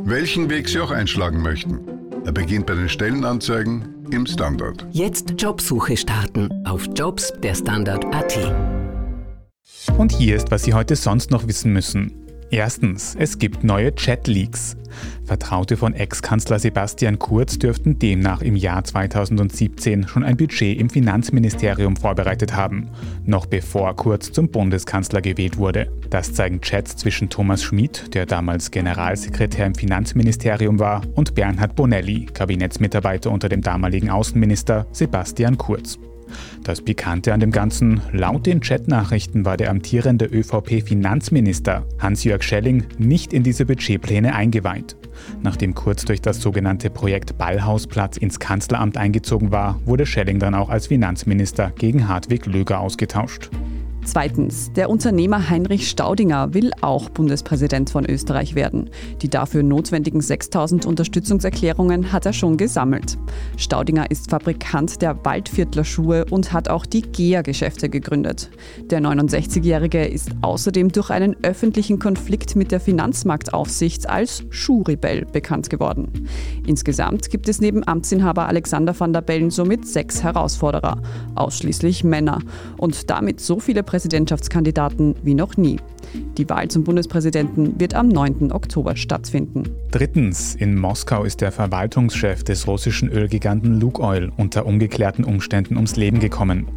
Welchen 0.05 0.51
Weg 0.51 0.69
Sie 0.69 0.81
auch 0.81 0.91
einschlagen 0.91 1.43
möchten. 1.43 1.81
Er 2.25 2.33
beginnt 2.33 2.67
bei 2.67 2.75
den 2.75 2.89
Stellenanzeigen 2.89 4.07
im 4.11 4.27
Standard. 4.27 4.87
Jetzt 4.91 5.35
Jobsuche 5.39 5.97
starten 5.97 6.51
auf 6.67 6.89
Jobs 6.95 7.33
der 7.43 7.55
Standard.at. 7.55 8.55
Und 9.97 10.13
hier 10.13 10.37
ist, 10.37 10.51
was 10.51 10.65
Sie 10.65 10.75
heute 10.75 10.97
sonst 10.97 11.31
noch 11.31 11.47
wissen 11.47 11.73
müssen. 11.73 12.20
Erstens, 12.53 13.17
es 13.17 13.39
gibt 13.39 13.63
neue 13.63 13.95
Chat-Leaks. 13.95 14.77
Vertraute 15.25 15.77
von 15.77 15.95
Ex-Kanzler 15.95 16.59
Sebastian 16.59 17.21
Kurz 17.21 17.61
dürften 17.61 18.01
demnach 18.01 18.43
im 18.43 18.57
Jahr 18.57 18.83
2017 18.83 20.09
schon 20.09 20.25
ein 20.25 20.37
Budget 20.37 20.81
im 20.81 20.91
Finanzministerium 20.91 21.97
vorbereitet 21.97 22.57
haben, 22.57 22.89
noch 23.25 23.47
bevor 23.47 23.95
Kurz 23.95 24.33
zum 24.33 24.49
Bundeskanzler 24.49 25.21
gewählt 25.21 25.59
wurde. 25.59 25.93
Das 26.11 26.35
zeigen 26.35 26.61
Chats 26.61 26.97
zwischen 26.97 27.31
Thomas 27.31 27.63
Schmid, 27.63 28.15
der 28.15 28.27
damals 28.27 28.73
Generalsekretär 28.73 29.67
im 29.67 29.77
Finanzministerium 29.77 30.81
war, 30.81 31.03
und 31.15 31.37
Bernhard 31.37 31.77
Bonelli, 31.77 32.27
Kabinettsmitarbeiter 32.27 33.31
unter 33.31 33.49
dem 33.49 33.63
damaligen 33.63 34.11
Außenminister 34.11 34.89
Sebastian 34.91 35.57
Kurz. 35.57 36.01
Das 36.63 36.83
Pikante 36.83 37.33
an 37.35 37.41
dem 37.41 37.51
Ganzen, 37.51 38.01
laut 38.13 38.47
den 38.47 38.61
Chatnachrichten 38.61 39.45
war 39.45 39.57
der 39.57 39.71
amtierende 39.71 40.27
ÖVP-Finanzminister 40.27 41.87
Hans-Jörg 41.99 42.43
Schelling 42.43 42.85
nicht 42.99 43.33
in 43.33 43.43
diese 43.43 43.67
Budgetpläne 43.67 44.35
eingeweiht. 44.35 44.97
Nachdem 45.43 45.75
Kurz 45.75 46.05
durch 46.05 46.21
das 46.21 46.41
sogenannte 46.41 46.91
Projekt 46.91 47.39
Ballhausplatz 47.39 48.17
ins 48.17 48.39
Kanzleramt 48.39 48.97
eingezogen 48.97 49.51
war, 49.51 49.81
wurde 49.85 50.07
Schelling 50.07 50.39
dann 50.39 50.55
auch 50.55 50.69
als 50.69 50.89
Finanzminister 50.89 51.73
gegen 51.77 52.09
Hartwig 52.09 52.47
Löger 52.47 52.81
ausgetauscht. 52.81 53.51
Zweitens, 54.05 54.73
der 54.73 54.89
Unternehmer 54.89 55.51
Heinrich 55.51 55.89
Staudinger 55.89 56.55
will 56.55 56.73
auch 56.81 57.11
Bundespräsident 57.11 57.91
von 57.91 58.07
Österreich 58.07 58.55
werden. 58.55 58.91
Die 59.21 59.29
dafür 59.29 59.63
notwendigen 59.63 60.21
6000 60.21 60.87
Unterstützungserklärungen 60.87 62.11
hat 62.13 62.25
er 62.25 62.33
schon 62.33 62.57
gesammelt. 62.57 63.19
Staudinger 63.57 64.11
ist 64.11 64.31
Fabrikant 64.31 65.03
der 65.03 65.23
Waldviertler 65.25 65.85
Schuhe 65.85 66.25
und 66.25 66.53
hat 66.53 66.69
auch 66.69 66.87
die 66.87 67.03
GEA-Geschäfte 67.03 67.91
gegründet. 67.91 68.51
Der 68.91 69.01
69-Jährige 69.01 70.07
ist 70.07 70.31
außerdem 70.41 70.91
durch 70.93 71.11
einen 71.11 71.37
öffentlichen 71.43 71.99
Konflikt 71.99 72.57
mit 72.57 72.73
der 72.73 72.81
Finanzmarktaufsicht 72.81 74.09
als 74.09 74.45
Schuhrebell 74.49 75.27
bekannt 75.27 75.69
geworden. 75.69 76.27
Insgesamt 76.67 77.31
gibt 77.31 77.49
es 77.49 77.61
neben 77.61 77.87
Amtsinhaber 77.87 78.49
Alexander 78.49 78.99
van 78.99 79.13
der 79.13 79.21
Bellen 79.21 79.51
somit 79.51 79.87
sechs 79.87 80.23
Herausforderer, 80.23 81.03
ausschließlich 81.35 82.03
Männer, 82.03 82.39
und 82.79 83.11
damit 83.11 83.41
so 83.41 83.61
viele 83.61 83.83
Präsidentschaftskandidaten 83.91 85.17
wie 85.25 85.35
noch 85.35 85.57
nie. 85.57 85.81
Die 86.39 86.49
Wahl 86.49 86.69
zum 86.69 86.85
Bundespräsidenten 86.85 87.81
wird 87.81 87.95
am 87.95 88.07
9. 88.07 88.53
Oktober 88.53 88.95
stattfinden. 88.95 89.65
Drittens, 89.91 90.55
in 90.55 90.79
Moskau 90.79 91.25
ist 91.25 91.41
der 91.41 91.51
Verwaltungschef 91.51 92.45
des 92.45 92.69
russischen 92.69 93.09
Ölgiganten 93.09 93.81
Lukoil 93.81 94.31
unter 94.37 94.65
ungeklärten 94.65 95.25
Umständen 95.25 95.75
ums 95.75 95.97
Leben 95.97 96.21
gekommen. 96.21 96.69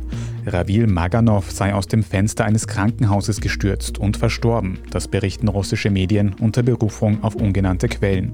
Ravil 0.45 0.87
Maganov 0.87 1.51
sei 1.51 1.73
aus 1.73 1.87
dem 1.87 2.03
Fenster 2.03 2.45
eines 2.45 2.67
Krankenhauses 2.67 3.39
gestürzt 3.39 3.97
und 3.97 4.17
verstorben, 4.17 4.79
das 4.91 5.07
berichten 5.07 5.47
russische 5.47 5.89
Medien 5.89 6.35
unter 6.39 6.63
Berufung 6.63 7.23
auf 7.23 7.35
ungenannte 7.35 7.87
Quellen. 7.87 8.33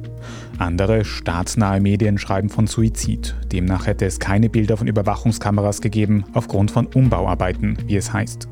Andere 0.58 1.06
staatsnahe 1.06 1.80
Medien 1.80 2.18
schreiben 2.18 2.50
von 2.50 2.68
Suizid. 2.68 3.36
Demnach 3.52 3.86
hätte 3.86 4.06
es 4.06 4.20
keine 4.20 4.50
Bilder 4.50 4.78
von 4.78 4.88
Überwachungskameras 4.88 5.82
gegeben, 5.82 6.26
aufgrund 6.34 6.72
von 6.72 6.88
Umbauarbeiten, 6.88 7.78
wie 7.86 7.98
es 7.98 8.12
heißt. 8.12 8.48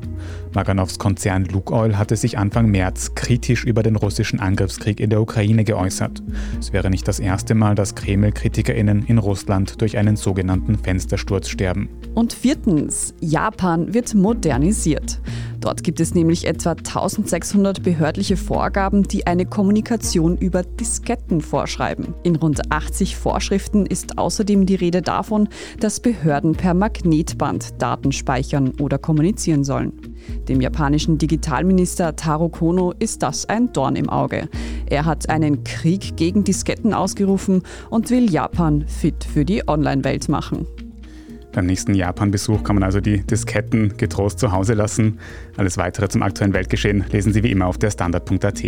Maganovs 0.54 0.98
Konzern 0.98 1.44
Lukoil 1.44 1.96
hatte 1.98 2.16
sich 2.16 2.38
Anfang 2.38 2.70
März 2.70 3.14
kritisch 3.14 3.64
über 3.64 3.82
den 3.82 3.96
russischen 3.96 4.40
Angriffskrieg 4.40 5.00
in 5.00 5.10
der 5.10 5.20
Ukraine 5.20 5.64
geäußert. 5.64 6.22
Es 6.58 6.72
wäre 6.72 6.90
nicht 6.90 7.06
das 7.06 7.20
erste 7.20 7.54
Mal, 7.54 7.74
dass 7.74 7.94
Kreml-KritikerInnen 7.94 9.04
in 9.06 9.18
Russland 9.18 9.80
durch 9.80 9.98
einen 9.98 10.16
sogenannten 10.16 10.78
Fenstersturz 10.78 11.48
sterben. 11.48 11.88
Und 12.14 12.32
viertens, 12.32 13.14
Japan 13.20 13.94
wird 13.94 14.14
modernisiert. 14.14 15.20
Dort 15.60 15.82
gibt 15.82 16.00
es 16.00 16.14
nämlich 16.14 16.46
etwa 16.46 16.70
1600 16.70 17.82
behördliche 17.82 18.36
Vorgaben, 18.36 19.02
die 19.02 19.26
eine 19.26 19.44
Kommunikation 19.44 20.36
über 20.36 20.62
Disketten 20.62 21.40
vorschreiben. 21.40 22.14
In 22.22 22.36
rund 22.36 22.70
80 22.70 23.16
Vorschriften 23.16 23.84
ist 23.84 24.18
außerdem 24.18 24.66
die 24.66 24.76
Rede 24.76 25.02
davon, 25.02 25.48
dass 25.80 26.00
Behörden 26.00 26.52
per 26.52 26.74
Magnetband 26.74 27.82
Daten 27.82 28.12
speichern 28.12 28.72
oder 28.80 28.98
kommunizieren 28.98 29.64
sollen. 29.64 29.92
Dem 30.48 30.60
japanischen 30.60 31.18
Digitalminister 31.18 32.14
Taro 32.16 32.48
Kono 32.48 32.92
ist 32.98 33.22
das 33.22 33.46
ein 33.46 33.72
Dorn 33.72 33.96
im 33.96 34.08
Auge. 34.08 34.48
Er 34.86 35.04
hat 35.04 35.28
einen 35.28 35.64
Krieg 35.64 36.16
gegen 36.16 36.44
Disketten 36.44 36.94
ausgerufen 36.94 37.62
und 37.90 38.10
will 38.10 38.30
Japan 38.30 38.86
fit 38.86 39.24
für 39.24 39.44
die 39.44 39.66
Online-Welt 39.66 40.28
machen. 40.28 40.66
Beim 41.58 41.66
nächsten 41.66 41.92
Japan-Besuch 41.92 42.62
kann 42.62 42.76
man 42.76 42.84
also 42.84 43.00
die 43.00 43.26
Disketten 43.26 43.96
getrost 43.96 44.38
zu 44.38 44.52
Hause 44.52 44.74
lassen. 44.74 45.18
Alles 45.56 45.76
weitere 45.76 46.08
zum 46.08 46.22
aktuellen 46.22 46.54
Weltgeschehen 46.54 47.04
lesen 47.10 47.32
Sie 47.32 47.42
wie 47.42 47.50
immer 47.50 47.66
auf 47.66 47.78
der 47.78 47.90
Standard.at. 47.90 48.62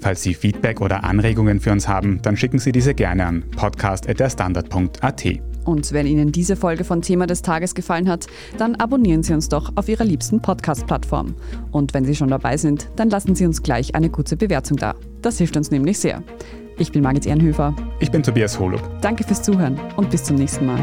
Falls 0.00 0.22
Sie 0.22 0.32
Feedback 0.32 0.80
oder 0.80 1.04
Anregungen 1.04 1.60
für 1.60 1.72
uns 1.72 1.88
haben, 1.88 2.20
dann 2.22 2.38
schicken 2.38 2.58
Sie 2.58 2.72
diese 2.72 2.94
gerne 2.94 3.26
an 3.26 3.44
podcast.derstandard.at. 3.54 5.24
Und 5.66 5.92
wenn 5.92 6.06
Ihnen 6.06 6.32
diese 6.32 6.56
Folge 6.56 6.84
von 6.84 7.02
Thema 7.02 7.26
des 7.26 7.42
Tages 7.42 7.74
gefallen 7.74 8.08
hat, 8.08 8.28
dann 8.56 8.76
abonnieren 8.76 9.22
Sie 9.22 9.34
uns 9.34 9.50
doch 9.50 9.70
auf 9.74 9.90
Ihrer 9.90 10.06
liebsten 10.06 10.40
Podcast-Plattform. 10.40 11.34
Und 11.70 11.92
wenn 11.92 12.06
Sie 12.06 12.14
schon 12.14 12.28
dabei 12.28 12.56
sind, 12.56 12.88
dann 12.96 13.10
lassen 13.10 13.34
Sie 13.34 13.44
uns 13.44 13.62
gleich 13.62 13.94
eine 13.94 14.08
kurze 14.08 14.38
Bewertung 14.38 14.78
da. 14.78 14.94
Das 15.20 15.36
hilft 15.36 15.58
uns 15.58 15.70
nämlich 15.70 15.98
sehr. 15.98 16.22
Ich 16.78 16.92
bin 16.92 17.02
Margit 17.02 17.26
Ehrenhöfer. 17.26 17.76
Ich 18.00 18.10
bin 18.10 18.22
Tobias 18.22 18.58
Holub. 18.58 18.80
Danke 19.02 19.22
fürs 19.22 19.42
Zuhören 19.42 19.78
und 19.96 20.08
bis 20.08 20.24
zum 20.24 20.36
nächsten 20.36 20.64
Mal. 20.64 20.82